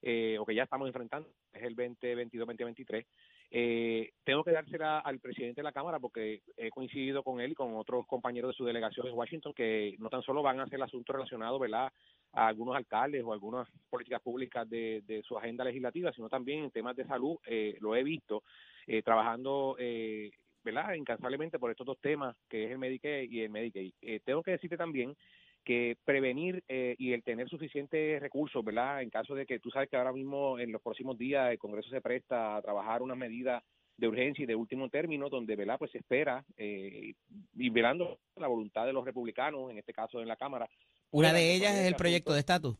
eh, 0.00 0.36
o 0.38 0.46
que 0.46 0.54
ya 0.54 0.62
estamos 0.62 0.86
enfrentando, 0.86 1.28
es 1.52 1.64
el 1.64 1.74
2022-2023, 1.74 3.06
eh, 3.50 4.12
tengo 4.24 4.42
que 4.42 4.50
dársela 4.50 4.98
al 4.98 5.20
presidente 5.20 5.60
de 5.60 5.64
la 5.64 5.72
Cámara 5.72 6.00
porque 6.00 6.42
he 6.56 6.70
coincidido 6.70 7.22
con 7.22 7.40
él 7.40 7.52
y 7.52 7.54
con 7.54 7.76
otros 7.76 8.06
compañeros 8.06 8.50
de 8.50 8.56
su 8.56 8.64
delegación 8.64 9.06
en 9.06 9.14
Washington 9.14 9.52
que 9.52 9.94
no 9.98 10.10
tan 10.10 10.22
solo 10.22 10.42
van 10.42 10.58
a 10.58 10.64
hacer 10.64 10.82
asuntos 10.82 11.14
relacionados 11.14 11.60
¿verdad? 11.60 11.92
A 12.34 12.48
algunos 12.48 12.76
alcaldes 12.76 13.22
o 13.24 13.32
algunas 13.32 13.68
políticas 13.88 14.20
públicas 14.20 14.68
de, 14.68 15.22
su 15.26 15.38
agenda 15.38 15.64
legislativa, 15.64 16.12
sino 16.12 16.28
también 16.28 16.64
en 16.64 16.70
temas 16.70 16.96
de 16.96 17.06
salud. 17.06 17.36
Eh, 17.46 17.76
lo 17.80 17.94
he 17.96 18.02
visto 18.02 18.42
eh, 18.86 19.02
trabajando 19.02 19.76
eh, 19.78 20.30
¿verdad? 20.64 20.94
incansablemente 20.94 21.58
por 21.58 21.70
estos 21.70 21.86
dos 21.86 21.98
temas, 22.00 22.34
que 22.48 22.64
es 22.64 22.70
el 22.70 22.78
Medicaid 22.78 23.30
y 23.30 23.42
el 23.42 23.50
Medicaid. 23.50 23.92
Eh, 24.00 24.20
tengo 24.24 24.42
que 24.42 24.52
decirte 24.52 24.76
también 24.76 25.14
que 25.62 25.96
prevenir 26.04 26.62
eh, 26.68 26.94
y 26.98 27.12
el 27.12 27.22
tener 27.22 27.48
suficientes 27.48 28.20
recursos, 28.20 28.64
¿verdad? 28.64 29.02
En 29.02 29.10
caso 29.10 29.34
de 29.34 29.46
que 29.46 29.60
tú 29.60 29.70
sabes 29.70 29.88
que 29.88 29.96
ahora 29.96 30.12
mismo 30.12 30.58
en 30.58 30.72
los 30.72 30.82
próximos 30.82 31.16
días 31.16 31.50
el 31.50 31.58
Congreso 31.58 31.90
se 31.90 32.00
presta 32.00 32.56
a 32.56 32.62
trabajar 32.62 33.02
unas 33.02 33.16
medidas 33.16 33.62
de 33.96 34.08
urgencia 34.08 34.42
y 34.42 34.46
de 34.46 34.56
último 34.56 34.88
término 34.88 35.28
donde, 35.28 35.54
¿verdad? 35.54 35.78
Pues 35.78 35.92
se 35.92 35.98
espera 35.98 36.44
eh, 36.56 37.14
y 37.54 37.70
velando 37.70 38.18
la 38.36 38.48
voluntad 38.48 38.86
de 38.86 38.92
los 38.92 39.04
republicanos, 39.04 39.70
en 39.70 39.78
este 39.78 39.92
caso 39.92 40.20
en 40.20 40.28
la 40.28 40.36
Cámara. 40.36 40.68
Una 41.14 41.32
de 41.32 41.54
ellas 41.54 41.76
es 41.76 41.86
el 41.86 41.94
proyecto 41.94 42.32
de 42.32 42.40
estatus. 42.40 42.76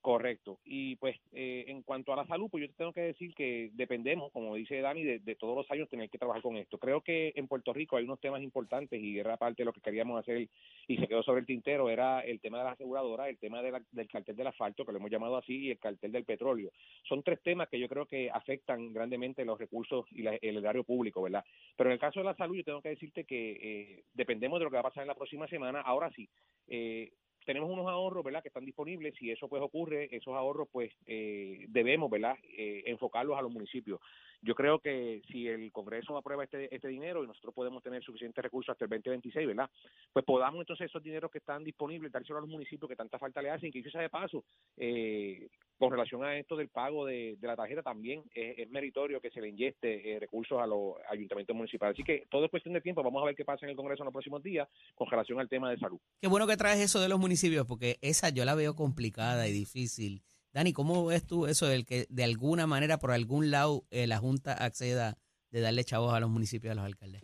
Correcto. 0.00 0.58
Y 0.64 0.96
pues 0.96 1.16
eh, 1.32 1.66
en 1.68 1.82
cuanto 1.82 2.12
a 2.12 2.16
la 2.16 2.26
salud, 2.26 2.48
pues 2.50 2.62
yo 2.62 2.68
te 2.68 2.74
tengo 2.74 2.92
que 2.92 3.02
decir 3.02 3.34
que 3.34 3.70
dependemos, 3.74 4.32
como 4.32 4.56
dice 4.56 4.80
Dani, 4.80 5.04
de, 5.04 5.18
de, 5.20 5.36
todos 5.36 5.56
los 5.56 5.70
años 5.70 5.88
tener 5.88 6.10
que 6.10 6.18
trabajar 6.18 6.42
con 6.42 6.56
esto. 6.56 6.78
Creo 6.78 7.02
que 7.02 7.32
en 7.36 7.46
Puerto 7.46 7.72
Rico 7.72 7.96
hay 7.96 8.04
unos 8.04 8.20
temas 8.20 8.42
importantes 8.42 9.00
y 9.00 9.18
era 9.18 9.36
parte 9.36 9.62
de 9.62 9.66
lo 9.66 9.72
que 9.72 9.80
queríamos 9.80 10.18
hacer 10.18 10.48
y 10.88 10.96
se 10.96 11.06
quedó 11.06 11.22
sobre 11.22 11.40
el 11.40 11.46
tintero, 11.46 11.88
era 11.88 12.20
el 12.20 12.40
tema 12.40 12.58
de 12.58 12.64
la 12.64 12.70
aseguradora, 12.72 13.28
el 13.28 13.38
tema 13.38 13.60
de 13.62 13.70
la, 13.70 13.82
del 13.92 14.08
cartel 14.08 14.34
del 14.34 14.46
asfalto, 14.48 14.84
que 14.84 14.92
lo 14.92 14.98
hemos 14.98 15.10
llamado 15.10 15.36
así, 15.36 15.66
y 15.66 15.70
el 15.70 15.78
cartel 15.78 16.10
del 16.10 16.24
petróleo. 16.24 16.70
Son 17.08 17.22
tres 17.22 17.40
temas 17.42 17.68
que 17.68 17.78
yo 17.78 17.88
creo 17.88 18.06
que 18.06 18.30
afectan 18.30 18.92
grandemente 18.92 19.44
los 19.44 19.58
recursos 19.58 20.06
y 20.10 20.22
la, 20.22 20.34
el 20.34 20.56
erario 20.56 20.82
público, 20.82 21.22
¿verdad? 21.22 21.44
Pero 21.76 21.90
en 21.90 21.94
el 21.94 22.00
caso 22.00 22.18
de 22.18 22.26
la 22.26 22.34
salud, 22.34 22.56
yo 22.56 22.64
tengo 22.64 22.82
que 22.82 22.90
decirte 22.90 23.24
que 23.24 23.58
eh, 23.60 24.04
dependemos 24.14 24.58
de 24.58 24.64
lo 24.64 24.70
que 24.70 24.76
va 24.76 24.80
a 24.80 24.90
pasar 24.90 25.02
en 25.02 25.08
la 25.08 25.14
próxima 25.14 25.46
semana. 25.48 25.80
Ahora 25.80 26.10
sí, 26.16 26.28
eh, 26.66 27.12
tenemos 27.48 27.70
unos 27.70 27.86
ahorros, 27.86 28.22
¿verdad?, 28.22 28.42
que 28.42 28.48
están 28.48 28.66
disponibles. 28.66 29.14
Si 29.18 29.30
eso 29.30 29.48
pues 29.48 29.62
ocurre, 29.62 30.14
esos 30.14 30.34
ahorros 30.34 30.68
pues 30.70 30.92
eh, 31.06 31.64
debemos, 31.68 32.10
¿verdad?, 32.10 32.36
eh, 32.42 32.82
enfocarlos 32.84 33.38
a 33.38 33.40
los 33.40 33.50
municipios. 33.50 34.00
Yo 34.40 34.54
creo 34.54 34.78
que 34.78 35.22
si 35.30 35.48
el 35.48 35.72
Congreso 35.72 36.16
aprueba 36.16 36.44
este, 36.44 36.74
este 36.74 36.88
dinero 36.88 37.24
y 37.24 37.26
nosotros 37.26 37.54
podemos 37.54 37.82
tener 37.82 38.02
suficientes 38.02 38.42
recursos 38.42 38.72
hasta 38.72 38.84
el 38.84 38.90
2026, 38.90 39.46
¿verdad?, 39.46 39.70
pues 40.12 40.24
podamos 40.24 40.60
entonces 40.60 40.88
esos 40.88 41.02
dineros 41.02 41.30
que 41.30 41.38
están 41.38 41.64
disponibles 41.64 42.12
dárselo 42.12 42.38
a 42.38 42.42
los 42.42 42.50
municipios 42.50 42.88
que 42.88 42.96
tanta 42.96 43.18
falta 43.18 43.42
le 43.42 43.50
hacen, 43.50 43.72
que 43.72 43.82
sea 43.90 44.00
de 44.00 44.10
paso, 44.10 44.44
eh, 44.76 45.48
con 45.78 45.90
relación 45.90 46.24
a 46.24 46.36
esto 46.36 46.56
del 46.56 46.68
pago 46.68 47.06
de, 47.06 47.36
de 47.38 47.46
la 47.46 47.56
tarjeta 47.56 47.82
también 47.82 48.22
es, 48.34 48.68
meritorio 48.70 49.20
que 49.20 49.30
se 49.30 49.40
le 49.40 49.48
inyeste 49.48 50.12
eh, 50.12 50.20
recursos 50.20 50.60
a 50.60 50.66
los 50.66 50.94
ayuntamientos 51.10 51.56
municipales. 51.56 51.94
Así 51.94 52.04
que 52.04 52.26
todo 52.28 52.44
es 52.44 52.50
cuestión 52.50 52.74
de 52.74 52.80
tiempo. 52.80 53.02
Vamos 53.02 53.22
a 53.22 53.26
ver 53.26 53.34
qué 53.34 53.44
pasa 53.44 53.64
en 53.64 53.70
el 53.70 53.76
Congreso 53.76 54.02
en 54.02 54.06
los 54.06 54.12
próximos 54.12 54.42
días 54.42 54.68
con 54.94 55.08
relación 55.08 55.40
al 55.40 55.48
tema 55.48 55.70
de 55.70 55.78
salud. 55.78 55.98
Qué 56.20 56.28
bueno 56.28 56.46
que 56.46 56.56
traes 56.56 56.80
eso 56.80 57.00
de 57.00 57.08
los 57.08 57.18
municipios, 57.18 57.66
porque 57.66 57.98
esa 58.02 58.28
yo 58.30 58.44
la 58.44 58.54
veo 58.54 58.74
complicada 58.74 59.48
y 59.48 59.52
difícil. 59.52 60.22
Dani, 60.52 60.72
¿cómo 60.72 61.06
ves 61.06 61.26
tú 61.26 61.46
eso 61.46 61.66
del 61.66 61.84
que 61.84 62.06
de 62.08 62.24
alguna 62.24 62.66
manera, 62.66 62.98
por 62.98 63.10
algún 63.12 63.50
lado, 63.50 63.84
eh, 63.90 64.06
la 64.06 64.18
Junta 64.18 64.52
acceda 64.52 65.16
de 65.50 65.60
darle 65.60 65.84
chavos 65.84 66.12
a 66.14 66.20
los 66.20 66.30
municipios, 66.30 66.72
a 66.72 66.74
los 66.74 66.84
alcaldes? 66.84 67.22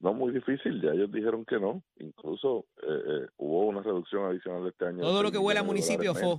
No, 0.00 0.14
muy 0.14 0.32
difícil, 0.32 0.80
ya 0.80 0.90
ellos 0.92 1.10
dijeron 1.12 1.44
que 1.44 1.58
no. 1.58 1.82
Incluso 1.98 2.66
eh, 2.82 2.86
eh, 2.86 3.26
hubo 3.36 3.66
una 3.66 3.82
reducción 3.82 4.24
adicional 4.26 4.62
de 4.62 4.70
este 4.70 4.86
año. 4.86 5.00
Todo 5.00 5.22
lo 5.22 5.32
que 5.32 5.38
huele 5.38 5.60
a 5.60 5.64
municipio 5.64 6.14
fue. 6.14 6.36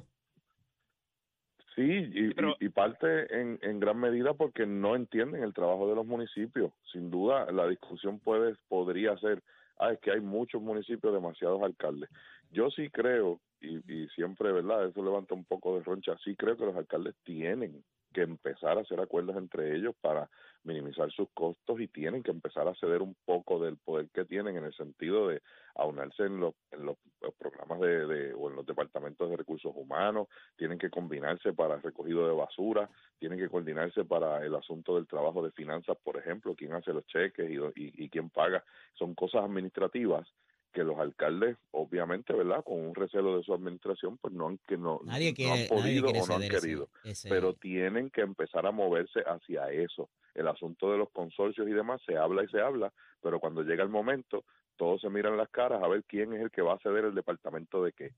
Sí, 1.75 1.82
y, 1.84 2.34
Pero- 2.34 2.55
y- 2.60 2.65
y 2.65 2.69
parte 2.69 3.34
en, 3.39 3.60
en 3.62 3.79
gran 3.79 3.97
medida 3.99 4.34
porque 4.34 4.65
no 4.65 4.95
entienden 4.95 5.43
el 5.43 5.53
trabajo 5.53 5.88
de 5.88 5.95
los 5.95 6.05
municipios. 6.05 6.71
Sin 6.91 7.10
duda, 7.12 7.51
la 7.51 7.67
discusión 7.67 8.19
puede 8.19 8.55
podría 8.67 9.17
ser, 9.19 9.43
ah, 9.80 9.94
es 9.94 10.00
que 10.00 10.12
hay 10.12 10.22
muchos 10.22 10.62
municipios, 10.62 11.13
demasiados 11.13 11.62
alcaldes. 11.63 12.10
Yo 12.52 12.70
sí 12.70 12.89
creo, 12.89 13.39
y, 13.62 13.78
y 13.92 14.08
siempre, 14.10 14.52
¿verdad? 14.52 14.88
Eso 14.88 15.04
levanta 15.04 15.34
un 15.34 15.46
poco 15.46 15.78
de 15.78 15.84
roncha, 15.84 16.18
sí 16.24 16.36
creo 16.36 16.58
que 16.58 16.65
los 16.65 16.76
alcaldes 16.76 17.15
tienen 17.24 17.84
que 18.13 18.22
empezar 18.22 18.78
a 18.78 18.82
hacer 18.82 19.00
acuerdos 19.00 19.38
entre 19.38 19.76
ellos 19.76 19.96
para 20.02 20.30
minimizar 20.63 21.12
sus 21.12 21.30
costos 21.34 21.80
y 21.80 21.88
tienen 21.88 22.22
que 22.24 22.32
empezar 22.32 22.67
a 22.67 22.76
ceder 22.76 23.02
un 23.02 23.15
poco 23.26 23.60
del 23.60 23.78
poder 23.78 24.10
que 24.13 24.26
tienen 24.26 24.58
en 24.58 24.65
el 24.65 24.74
sentido 24.74 25.28
de 25.30 25.41
aunarse 25.76 26.24
en 26.24 26.39
los, 26.39 26.54
en 26.72 26.86
los, 26.86 26.98
programas 27.38 27.80
de, 27.80 28.06
de- 28.08 28.34
o 28.34 28.50
en 28.50 28.56
los 28.56 28.65
departamentos 28.65 29.30
de 29.30 29.38
recursos 29.38 29.72
humanos, 29.76 30.28
tienen 30.58 30.78
que 30.78 30.89
combinarse 30.89 31.54
para 31.54 31.76
el 31.76 31.82
recogido 31.82 32.28
de 32.28 32.34
basura, 32.34 32.89
tienen 33.17 33.39
que 33.39 33.50
coordinarse 33.50 34.04
para 34.04 34.45
el 34.45 34.54
asunto 34.56 34.95
del 34.95 35.08
trabajo 35.08 35.43
de 35.43 35.52
finanzas, 35.52 35.98
por 36.04 36.17
ejemplo, 36.17 36.56
quién 36.56 36.74
hace 36.74 36.91
los 36.93 37.06
cheques 37.08 37.50
y, 37.50 37.56
y, 37.56 38.06
y 38.06 38.10
quién 38.10 38.30
paga. 38.30 38.63
Son 38.95 39.15
cosas 39.15 39.43
administrativas 39.43 40.28
que 40.72 40.84
los 40.84 41.00
alcaldes, 41.00 41.58
obviamente, 41.72 42.32
¿verdad? 42.32 42.63
Con 42.63 42.80
un 42.80 42.93
recelo 42.93 43.38
de 43.38 43.43
su 43.43 43.54
administración, 43.54 44.17
pues 44.19 44.34
no 44.36 44.48
han, 44.50 44.60
que 44.67 44.78
no, 44.78 45.00
Nadie 45.04 45.34
no 45.39 45.54
han 45.54 45.67
podido 45.67 46.10
o 46.10 46.28
no 46.28 46.36
han 46.36 46.43
ese- 46.43 46.60
querido 46.60 46.89
ese- 47.04 47.28
pero 47.30 47.54
tienen 47.54 48.12
que 48.12 48.22
empezar 48.22 48.67
a 48.67 48.72
moverse 48.72 49.22
hacia 49.22 49.72
eso. 49.72 50.10
El 50.36 50.48
asunto 50.48 50.92
de 50.92 50.98
los 50.98 51.10
consorcios 51.12 51.68
y 51.68 51.72
demás 51.72 52.02
se 52.06 52.18
habla 52.18 52.44
y 52.44 52.48
se 52.48 52.62
habla, 52.62 52.92
pero 53.22 53.39
cuando 53.39 53.63
llega 53.63 53.84
el 53.84 53.89
momento, 53.89 54.46
todos 54.76 55.02
se 55.02 55.10
miran 55.10 55.38
las 55.38 55.50
caras 55.50 55.84
a 55.84 55.88
ver 55.88 56.04
quién 56.06 56.34
es 56.34 56.42
el 56.42 56.52
que 56.52 56.62
va 56.62 56.74
a 56.76 56.80
ceder 56.80 57.06
el 57.06 57.15
departamento 57.15 57.84
de 57.84 57.92
qué. 57.94 58.12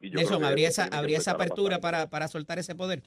Y 0.00 0.10
yo 0.10 0.16
Nelson, 0.18 0.44
¿habría 0.44 0.68
eso 0.68 0.82
esa, 0.82 0.96
habría 0.98 1.18
esa 1.18 1.32
apertura 1.32 1.78
para, 1.78 2.10
para 2.10 2.28
soltar 2.28 2.58
ese 2.58 2.74
poder? 2.74 3.02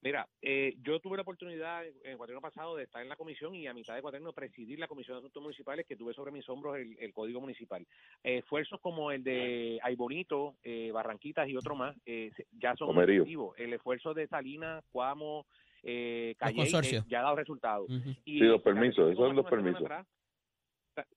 Mira, 0.00 0.28
eh, 0.42 0.76
yo 0.82 1.00
tuve 1.00 1.16
la 1.16 1.22
oportunidad 1.22 1.82
en 1.86 1.94
el 2.04 2.18
cuaterno 2.18 2.42
pasado 2.42 2.76
de 2.76 2.84
estar 2.84 3.00
en 3.00 3.08
la 3.08 3.16
comisión 3.16 3.54
y 3.54 3.66
a 3.66 3.72
mitad 3.72 3.94
de 3.94 4.02
cuaterno 4.02 4.34
presidir 4.34 4.78
la 4.78 4.86
comisión 4.86 5.14
de 5.16 5.20
asuntos 5.20 5.42
municipales 5.42 5.86
que 5.86 5.96
tuve 5.96 6.12
sobre 6.12 6.30
mis 6.30 6.46
hombros 6.50 6.76
el, 6.76 6.94
el 7.00 7.14
código 7.14 7.40
municipal. 7.40 7.86
Eh, 8.22 8.38
esfuerzos 8.38 8.80
como 8.82 9.10
el 9.12 9.24
de 9.24 9.78
Ay 9.82 9.96
Bonito, 9.96 10.56
eh, 10.62 10.90
Barranquitas 10.92 11.48
y 11.48 11.56
otro 11.56 11.74
más 11.74 11.96
eh, 12.04 12.30
se- 12.36 12.46
ya 12.52 12.76
son 12.76 12.88
Comerío. 12.88 13.22
efectivos. 13.22 13.58
El 13.58 13.72
esfuerzo 13.72 14.12
de 14.12 14.28
Salinas, 14.28 14.84
Cuamo, 14.92 15.46
eh, 15.84 16.34
Calle 16.38 16.56
consorcios. 16.56 17.06
ya 17.06 17.20
ha 17.20 17.22
dado 17.24 17.36
resultados. 17.36 17.88
Y 18.24 18.38
Sí, 18.38 18.44
los 18.44 18.62
tan 18.62 18.74
permisos, 18.74 18.96
reciente 18.98 19.12
esos 19.12 19.26
son 19.28 19.36
los 19.36 19.46
permisos. 19.46 19.82
atrás, 19.82 20.06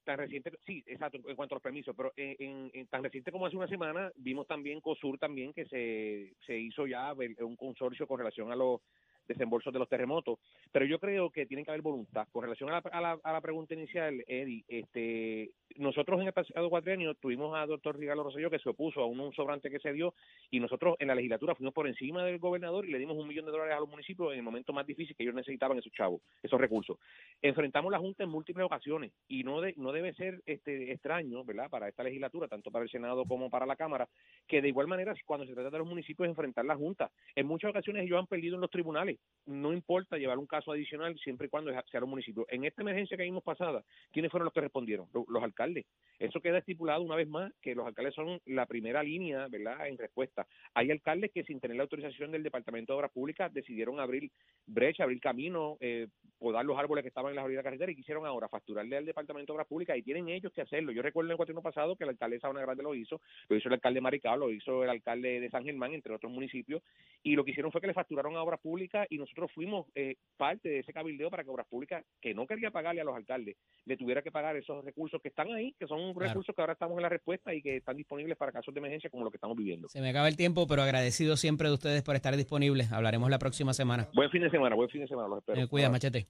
tan 0.04 0.18
reciente, 0.18 0.52
sí, 0.66 0.84
exacto, 0.88 1.18
en 1.28 1.36
cuanto 1.36 1.54
a 1.54 1.58
los 1.58 1.62
permisos, 1.64 1.96
pero 1.96 2.12
en, 2.16 2.36
en- 2.40 2.72
en 2.74 2.88
tan 2.88 3.04
reciente 3.04 3.32
como 3.32 3.46
hace 3.46 3.56
una 3.58 3.68
semana 3.68 4.12
vimos 4.16 4.48
también 4.48 4.82
COSUR 4.82 5.20
también 5.20 5.54
que 5.54 5.66
se, 5.66 6.34
se 6.46 6.58
hizo 6.58 6.88
ya 6.88 7.12
el- 7.12 7.36
un 7.44 7.56
consorcio 7.56 8.08
con 8.08 8.18
relación 8.18 8.52
a 8.52 8.56
los 8.56 8.82
desembolsos 9.28 9.74
de 9.74 9.80
los 9.80 9.90
terremotos, 9.90 10.40
pero 10.72 10.86
yo 10.86 11.00
creo 11.00 11.30
que 11.30 11.46
tiene 11.46 11.63
que 11.63 11.72
haber 11.72 11.82
voluntad. 11.82 12.28
Con 12.32 12.44
relación 12.44 12.70
a 12.70 12.74
la, 12.74 12.78
a 12.92 13.02
la, 13.02 13.20
a 13.24 13.34
la 13.34 13.42
pregunta 13.42 13.74
inicial, 13.74 14.24
Eddie, 14.28 14.63
este, 14.68 15.52
nosotros 15.76 16.20
en 16.22 16.28
el 16.28 16.34
pasado 16.34 16.70
cuatrienio 16.70 17.16
tuvimos 17.16 17.56
a 17.56 17.66
doctor 17.66 17.98
Rigalo 17.98 18.24
Rosselló 18.24 18.50
que 18.50 18.60
se 18.60 18.70
opuso 18.70 19.02
a 19.02 19.06
un, 19.06 19.20
un 19.20 19.34
sobrante 19.34 19.70
que 19.70 19.80
se 19.80 19.94
dio 19.94 20.13
y 20.50 20.60
nosotros 20.60 20.96
en 21.00 21.08
la 21.08 21.16
legislatura 21.16 21.56
fuimos 21.56 21.74
por 21.74 21.88
encima 21.88 22.24
del 22.24 22.40
gobernador 22.40 22.86
y 22.86 22.92
le 22.92 23.00
dimos 23.00 23.18
un 23.18 23.28
millón 23.28 23.46
de 23.46 23.52
dólares 23.52 23.76
a 23.76 23.80
los 23.80 23.90
municipios 23.90 24.32
en 24.32 24.38
el 24.40 24.44
momento 24.44 24.74
más 24.74 24.86
difícil 24.86 25.16
que 25.16 25.24
ellos 25.24 25.36
necesitaban 25.36 25.78
esos 25.78 25.92
chavos, 25.92 26.22
esos 26.42 26.60
recursos. 26.60 26.98
Enfrentamos 27.42 27.92
la 27.92 28.00
Junta 28.00 28.24
en 28.24 28.30
múltiples 28.30 28.66
ocasiones 28.66 29.12
y 29.28 29.44
no, 29.44 29.62
de- 29.62 29.74
no 29.78 29.92
debe 29.92 30.13
ser 30.13 30.42
este 30.46 30.92
extraño, 30.92 31.44
¿verdad?, 31.44 31.70
para 31.70 31.88
esta 31.88 32.04
legislatura, 32.04 32.48
tanto 32.48 32.72
para 32.72 32.84
el 32.84 32.90
Senado 32.90 33.26
como 33.26 33.50
para 33.50 33.66
la 33.66 33.76
Cámara, 33.76 34.08
que 34.48 34.62
de 34.62 34.70
igual 34.70 34.88
manera, 34.88 35.13
cuando 35.26 35.46
se 35.46 35.54
trata 35.54 35.70
de 35.70 35.78
los 35.80 35.88
municipios, 35.88 36.28
enfrentar 36.28 36.66
la 36.66 36.76
Junta. 36.76 37.12
En 37.36 37.46
muchas 37.48 37.70
ocasiones 37.72 38.04
ellos 38.04 38.20
han 38.20 38.28
perdido 38.28 38.56
en 38.56 38.62
los 38.62 38.70
tribunales. 38.70 39.17
No 39.46 39.72
importa 39.72 40.18
llevar 40.18 40.38
un 40.40 40.46
caso 40.46 40.74
adicional 40.74 41.18
siempre 41.20 41.48
y 41.48 41.50
cuando 41.50 41.72
sea 41.72 42.02
los 42.02 42.10
municipios. 42.10 42.46
En 42.50 42.66
esta 42.66 42.82
emergencia 42.82 43.16
que 43.16 43.24
vimos 43.24 43.44
pasada, 43.44 43.82
¿quiénes 44.12 44.30
fueron 44.30 44.44
los 44.44 44.54
que 44.54 44.60
respondieron? 44.60 45.08
Lo- 45.14 45.24
Los 45.30 45.42
alcaldes. 45.42 45.86
Eso 46.20 46.42
queda 46.42 46.58
estipulado 46.58 47.02
una 47.02 47.16
vez 47.16 47.30
más 47.30 47.54
que 47.62 47.74
los 47.74 47.88
alcaldes 47.88 48.14
son 48.14 48.42
la 48.46 48.66
primera 48.66 49.02
línea, 49.04 49.48
¿verdad?, 49.48 49.88
en 49.88 49.98
respuesta. 49.98 50.46
Hay 50.74 50.92
alcaldes 50.92 51.32
que 51.32 51.46
sin 51.46 51.62
tener 51.62 51.78
la 51.78 51.84
autorización 51.84 52.32
del 52.32 52.44
Departamento 52.44 52.92
de 52.92 52.98
Obras 52.98 53.12
Públicas 53.12 53.54
decidieron 53.54 54.02
abrir 54.02 54.30
brecha, 54.66 55.04
abrir 55.04 55.22
camino, 55.22 55.78
eh, 55.80 56.08
podar 56.40 56.66
los 56.66 56.78
árboles 56.78 57.04
que 57.04 57.08
estaban 57.08 57.30
en 57.30 57.38
la 57.38 57.44
orilla 57.46 57.60
de 57.60 57.64
la 57.64 57.70
carretera 57.70 57.92
y 57.92 57.96
quisieron 57.96 58.26
ahora 58.26 58.50
facturarle 58.50 58.98
al 58.98 59.06
Departamento 59.06 59.54
de 59.54 59.56
Obras 59.56 59.68
Públicas 59.68 59.96
y 59.98 60.04
tienen 60.04 60.28
ellos 60.28 60.52
que 60.52 60.62
hacerlo. 60.62 60.92
Yo 60.92 61.02
recuerdo 61.02 61.30
en 61.30 61.32
el 61.32 61.38
cuatrino 61.38 61.62
pasado 61.62 61.96
que 61.96 62.04
el 62.04 62.10
alcalde 62.10 62.36
de 62.36 62.42
Sabana 62.42 62.62
Grande 62.62 62.84
lo 62.84 62.94
hizo, 62.96 63.22
lo 63.48 63.56
hizo 63.56 63.70
el 63.70 63.76
alcalde 63.76 63.98
de 64.00 64.02
Maricao, 64.02 64.36
lo 64.36 64.52
hizo 64.52 64.84
el 64.84 64.90
alcalde 64.90 65.40
de 65.40 65.50
San 65.50 65.64
Germán, 65.64 65.94
entre 65.94 66.14
otros 66.14 66.32
municipios, 66.34 66.84
y 67.24 67.36
lo 67.36 67.46
que 67.46 67.52
hicieron 67.52 67.72
fue 67.72 67.80
que 67.80 67.88
le 67.88 67.94
facturaron 67.94 68.36
a 68.36 68.44
Obras 68.44 68.60
Públicas 68.60 69.07
y 69.10 69.17
nosotros 69.17 69.52
fuimos 69.54 69.88
eh, 69.96 70.15
parte 70.38 70.70
de 70.70 70.80
ese 70.80 70.93
cabildeo 70.93 71.30
para 71.30 71.43
que 71.43 71.50
Obras 71.50 71.67
Públicas, 71.67 72.04
que 72.22 72.34
no 72.34 72.46
quería 72.48 72.72
pagarle 72.72 73.02
a 73.02 73.04
los 73.04 73.15
alcaldes, 73.15 73.56
le 73.86 73.98
tuviera 73.98 74.22
que 74.22 74.32
pagar 74.32 74.56
esos 74.56 74.84
recursos 74.84 75.22
que 75.22 75.30
están 75.30 75.52
ahí, 75.52 75.74
que 75.80 75.88
son 75.88 76.13
Claro. 76.13 76.28
recursos 76.30 76.56
que 76.56 76.62
ahora 76.62 76.74
estamos 76.74 76.98
en 76.98 77.04
la 77.04 77.10
respuesta 77.10 77.54
y 77.54 77.62
que 77.62 77.78
están 77.78 77.98
disponibles 77.98 78.38
para 78.38 78.52
casos 78.52 78.74
de 78.74 78.80
emergencia 78.80 79.10
como 79.10 79.24
lo 79.24 79.32
que 79.32 79.38
estamos 79.38 79.56
viviendo. 79.58 79.88
Se 79.89 80.02
me 80.02 80.10
acaba 80.10 80.28
el 80.28 80.36
tiempo, 80.38 80.67
pero 80.67 80.82
agradecido 80.82 81.38
siempre 81.38 81.67
de 81.67 81.74
ustedes 81.74 82.04
por 82.04 82.15
estar 82.15 82.36
disponibles. 82.36 82.91
Hablaremos 82.91 83.30
la 83.30 83.39
próxima 83.39 83.74
semana. 83.74 84.08
Buen 84.13 84.30
fin 84.30 84.41
de 84.41 84.50
semana, 84.50 84.76
buen 84.76 84.89
fin 84.89 85.02
de 85.02 85.08
semana, 85.08 85.28
los 85.28 85.39
espero. 85.39 85.62
Eh, 85.62 85.67
cuida, 85.67 85.89
machete. 85.89 86.28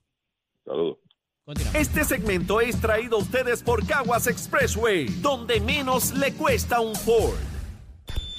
Saludos. 0.64 0.98
Continuamos. 1.44 1.80
Este 1.80 2.04
segmento 2.04 2.60
es 2.60 2.78
traído 2.80 3.16
a 3.16 3.20
ustedes 3.20 3.62
por 3.62 3.86
Caguas 3.86 4.26
Expressway, 4.26 5.06
donde 5.22 5.60
menos 5.60 6.12
le 6.18 6.32
cuesta 6.34 6.80
un 6.80 6.94
Ford. 6.94 7.57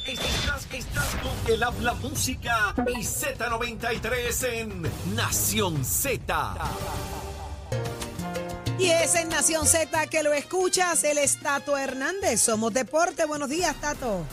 Estás, 0.05 0.67
estás 0.73 1.15
con 1.17 1.53
el 1.53 1.61
habla 1.61 1.93
música 1.95 2.73
y 2.87 3.01
Z93 3.01 4.47
en 4.47 5.15
Nación 5.15 5.83
Z. 5.83 6.55
Y 8.79 8.89
es 8.89 9.15
en 9.15 9.29
Nación 9.29 9.65
Z 9.65 10.07
que 10.07 10.23
lo 10.23 10.33
escuchas, 10.33 11.03
el 11.03 11.17
es 11.17 11.39
Tato 11.39 11.77
Hernández. 11.77 12.41
Somos 12.41 12.73
Deporte. 12.73 13.25
Buenos 13.25 13.49
días, 13.49 13.79
Tato. 13.79 14.25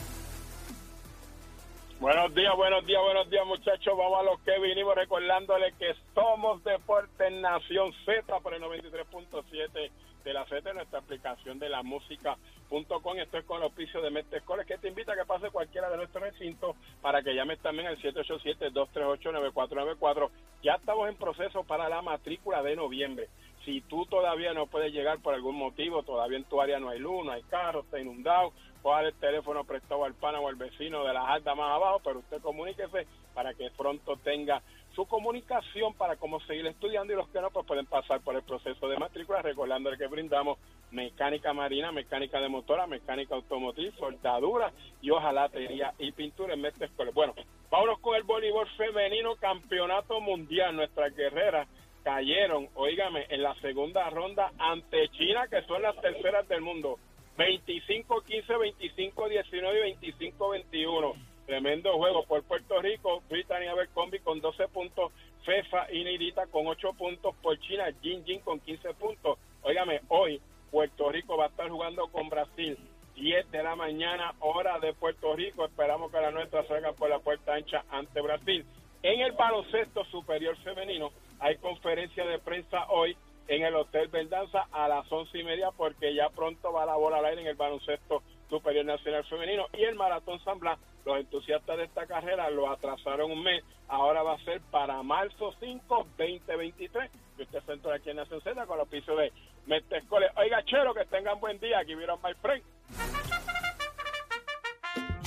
Buenos 2.01 2.35
días, 2.35 2.55
buenos 2.57 2.87
días, 2.87 3.03
buenos 3.03 3.31
días 3.31 3.47
muchachos. 3.47 3.97
Vamos 3.97 4.21
a 4.21 4.23
lo 4.23 4.43
que 4.45 4.59
vinimos 4.61 4.95
recordándoles 4.95 5.75
que 5.75 5.95
somos 6.15 6.63
Deporte 6.63 7.27
en 7.27 7.41
Nación 7.41 7.93
Z 8.05 8.41
por 8.41 8.55
el 8.55 8.63
93.7 8.63 9.91
de 10.27 10.35
la 10.35 10.45
Z, 10.45 10.75
nuestra 10.75 10.99
aplicación 10.99 11.59
de 11.61 11.69
la 11.69 11.85
música.com. 11.85 13.19
Esto 13.19 13.39
es 13.39 13.45
con 13.45 13.59
el 13.59 13.62
auspicio 13.62 14.03
de 14.03 14.11
Metescores 14.11 14.67
que 14.67 14.77
te 14.77 14.89
invita 14.89 15.12
a 15.12 15.17
que 15.17 15.25
pase 15.25 15.51
cualquiera 15.51 15.89
de 15.89 15.99
nuestros 15.99 16.21
recintos 16.21 16.75
para 17.01 17.23
que 17.23 17.33
llames 17.33 17.61
también 17.61 17.87
al 17.87 17.97
787-238-9494. 17.99 20.29
Ya 20.65 20.75
estamos 20.75 21.09
en 21.09 21.15
proceso 21.15 21.62
para 21.62 21.89
la 21.89 22.03
matrícula 22.03 22.61
de 22.65 22.75
noviembre. 22.75 23.29
Si 23.65 23.83
tú 23.83 24.05
todavía 24.07 24.53
no 24.53 24.67
puedes 24.67 24.93
llegar 24.93 25.21
por 25.21 25.35
algún 25.35 25.55
motivo, 25.55 26.03
todavía 26.03 26.39
en 26.39 26.45
tu 26.45 26.61
área 26.61 26.81
no 26.81 26.89
hay 26.89 26.99
luz, 26.99 27.25
no 27.25 27.31
hay 27.31 27.45
carro, 27.45 27.83
está 27.83 28.01
inundado, 28.01 28.53
coja 28.83 29.03
el 29.03 29.15
teléfono 29.15 29.62
prestado 29.62 30.05
al 30.05 30.15
pana 30.15 30.41
o 30.41 30.49
al 30.49 30.57
vecino 30.57 31.05
de 31.05 31.15
las 31.15 31.29
altas 31.29 31.57
más 31.57 31.71
abajo, 31.71 32.01
pero 32.03 32.19
usted 32.19 32.43
comuníquese 32.43 33.07
para 33.33 33.55
que 33.55 33.71
pronto 33.77 34.17
tenga 34.25 34.61
su 34.97 35.07
comunicación 35.07 35.93
para 35.93 36.17
cómo 36.17 36.41
seguir 36.41 36.67
estudiando 36.67 37.13
y 37.13 37.17
los 37.17 37.29
que 37.29 37.41
no 37.43 37.51
pues 37.51 37.67
pueden 37.67 37.85
pasar 37.85 38.23
por 38.23 38.35
el 38.35 38.43
proceso 38.43 38.89
de 38.89 38.97
matrícula, 38.97 39.43
recordándole 39.43 39.99
que 39.99 40.07
brindamos 40.07 40.59
mecánica 40.91 41.53
marina, 41.53 41.93
mecánica 41.93 42.41
de 42.41 42.49
motora, 42.49 42.87
mecánica 42.87 43.35
automotriz, 43.35 43.95
soldadura 43.97 44.73
y 45.03 45.11
hojalatería 45.11 45.93
y 45.99 46.13
pintura 46.13 46.55
en 46.55 46.63
Mestre 46.63 46.87
Escolar. 46.87 47.13
Bueno, 47.13 47.35
vámonos 47.71 47.99
con 48.01 48.17
el 48.17 48.23
voleibol 48.23 48.67
femenino 48.79 49.37
campeonato 49.37 50.19
mundial. 50.23 50.75
Nuestras 50.75 51.15
guerreras 51.15 51.69
cayeron, 52.03 52.71
oígame, 52.75 53.27
en 53.29 53.43
la 53.43 53.55
segunda 53.57 54.09
ronda 54.09 54.51
ante 54.59 55.11
China, 55.11 55.47
que 55.49 55.61
son 55.63 55.83
las 55.83 56.01
terceras 56.01 56.49
del 56.49 56.63
mundo. 56.63 56.99
25-15, 57.37 58.75
25-19 59.15 59.97
y 60.01 60.13
25-21. 60.13 61.36
Tremendo 61.47 61.93
juego 61.97 62.25
por 62.25 62.43
Puerto 62.43 62.83
Rico. 62.83 63.23
Brittany 63.31 63.67
Abercrombie 63.67 64.21
con 64.21 64.41
12 64.41 64.69
puntos. 64.69 65.13
Fefa 65.45 65.91
y 65.93 66.03
Neidita 66.03 66.47
con 66.49 66.67
8 66.67 66.93
puntos. 66.95 67.35
Por 67.37 67.59
China, 67.61 67.85
Jin 68.03 68.25
Jin 68.25 68.41
con 68.41 68.59
15 68.61 68.95
puntos. 68.95 69.39
Óigame, 69.63 70.01
hoy 70.09 70.41
Puerto 70.71 71.11
Rico 71.11 71.37
va 71.37 71.45
a 71.45 71.49
estar 71.49 71.71
jugando 71.71 72.09
con 72.09 72.29
Brasil. 72.29 72.77
10 73.15 73.51
de 73.51 73.63
la 73.63 73.77
mañana, 73.77 74.35
hora 74.41 74.79
de 74.81 74.93
Puerto 74.93 75.35
Rico. 75.35 75.65
Esperamos 75.65 76.11
que 76.11 76.21
la 76.21 76.33
nuestra 76.33 76.67
salga 76.67 76.93
por 76.93 77.09
la 77.09 77.21
puerta 77.21 77.55
ancha 77.55 77.85
ante 77.91 78.21
Brasil. 78.21 78.65
En 79.03 79.21
el 79.21 79.33
baloncesto 79.33 80.05
superior 80.07 80.57
femenino 80.59 81.13
hay 81.39 81.57
conferencia 81.59 82.27
de 82.27 82.41
prensa 82.41 82.87
hoy 82.89 83.17
en 83.49 83.63
el 83.63 83.75
Hotel 83.77 84.09
Verdanza 84.09 84.67
a 84.73 84.89
las 84.89 85.11
once 85.13 85.39
y 85.39 85.45
media 85.45 85.71
porque 85.71 86.13
ya 86.13 86.29
pronto 86.31 86.73
va 86.73 86.87
la 86.87 86.97
bola 86.97 87.19
al 87.19 87.27
aire 87.27 87.43
en 87.43 87.47
el 87.47 87.55
baloncesto 87.55 88.23
superior 88.49 88.85
nacional 88.85 89.25
femenino 89.25 89.67
y 89.73 89.85
el 89.85 89.95
Maratón 89.95 90.43
San 90.45 90.59
Blas 90.59 90.79
los 91.07 91.19
entusiastas 91.19 91.77
de 91.79 91.85
esta 91.85 92.05
carrera 92.07 92.51
lo 92.51 92.69
atrasaron 92.69 93.31
un 93.31 93.43
mes. 93.43 93.63
Ahora 93.87 94.25
va 94.25 94.35
a 94.35 94.45
ser 94.45 94.61
para 94.73 95.01
marzo 95.05 95.55
5, 95.61 96.09
2023. 96.19 97.11
Y 97.39 97.43
usted 97.43 97.63
se 97.65 97.73
entra 97.73 97.95
aquí 97.95 98.11
en 98.11 98.17
Nación 98.17 98.41
Z 98.43 98.67
con 98.67 98.77
los 98.77 98.89
pisos 98.89 99.17
de 99.17 99.33
Metescole. 99.67 100.27
Oiga, 100.37 100.65
chero, 100.65 100.93
que 100.93 101.05
tengan 101.05 101.39
buen 101.39 101.61
día. 101.61 101.79
Aquí 101.79 101.95
vieron 101.95 102.19
my 102.25 102.35
friend. 102.43 102.65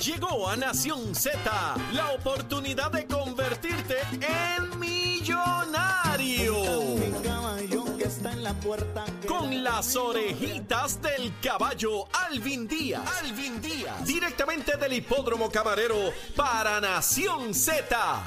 Llegó 0.04 0.48
a 0.48 0.56
Nación 0.56 1.14
Z 1.14 1.40
la 1.92 2.10
oportunidad 2.12 2.92
de 2.92 3.06
convertirte 3.06 3.96
en 4.20 4.78
millonario. 4.78 6.54
Con 9.28 9.62
las 9.62 9.94
orejitas 9.94 11.00
del 11.00 11.32
caballo 11.40 12.08
Alvin 12.28 12.66
Díaz. 12.66 13.08
Alvin 13.22 13.60
Díaz. 13.60 14.04
Directamente 14.04 14.76
del 14.76 14.94
hipódromo 14.94 15.48
camarero 15.48 16.12
para 16.34 16.80
Nación 16.80 17.54
Z. 17.54 18.26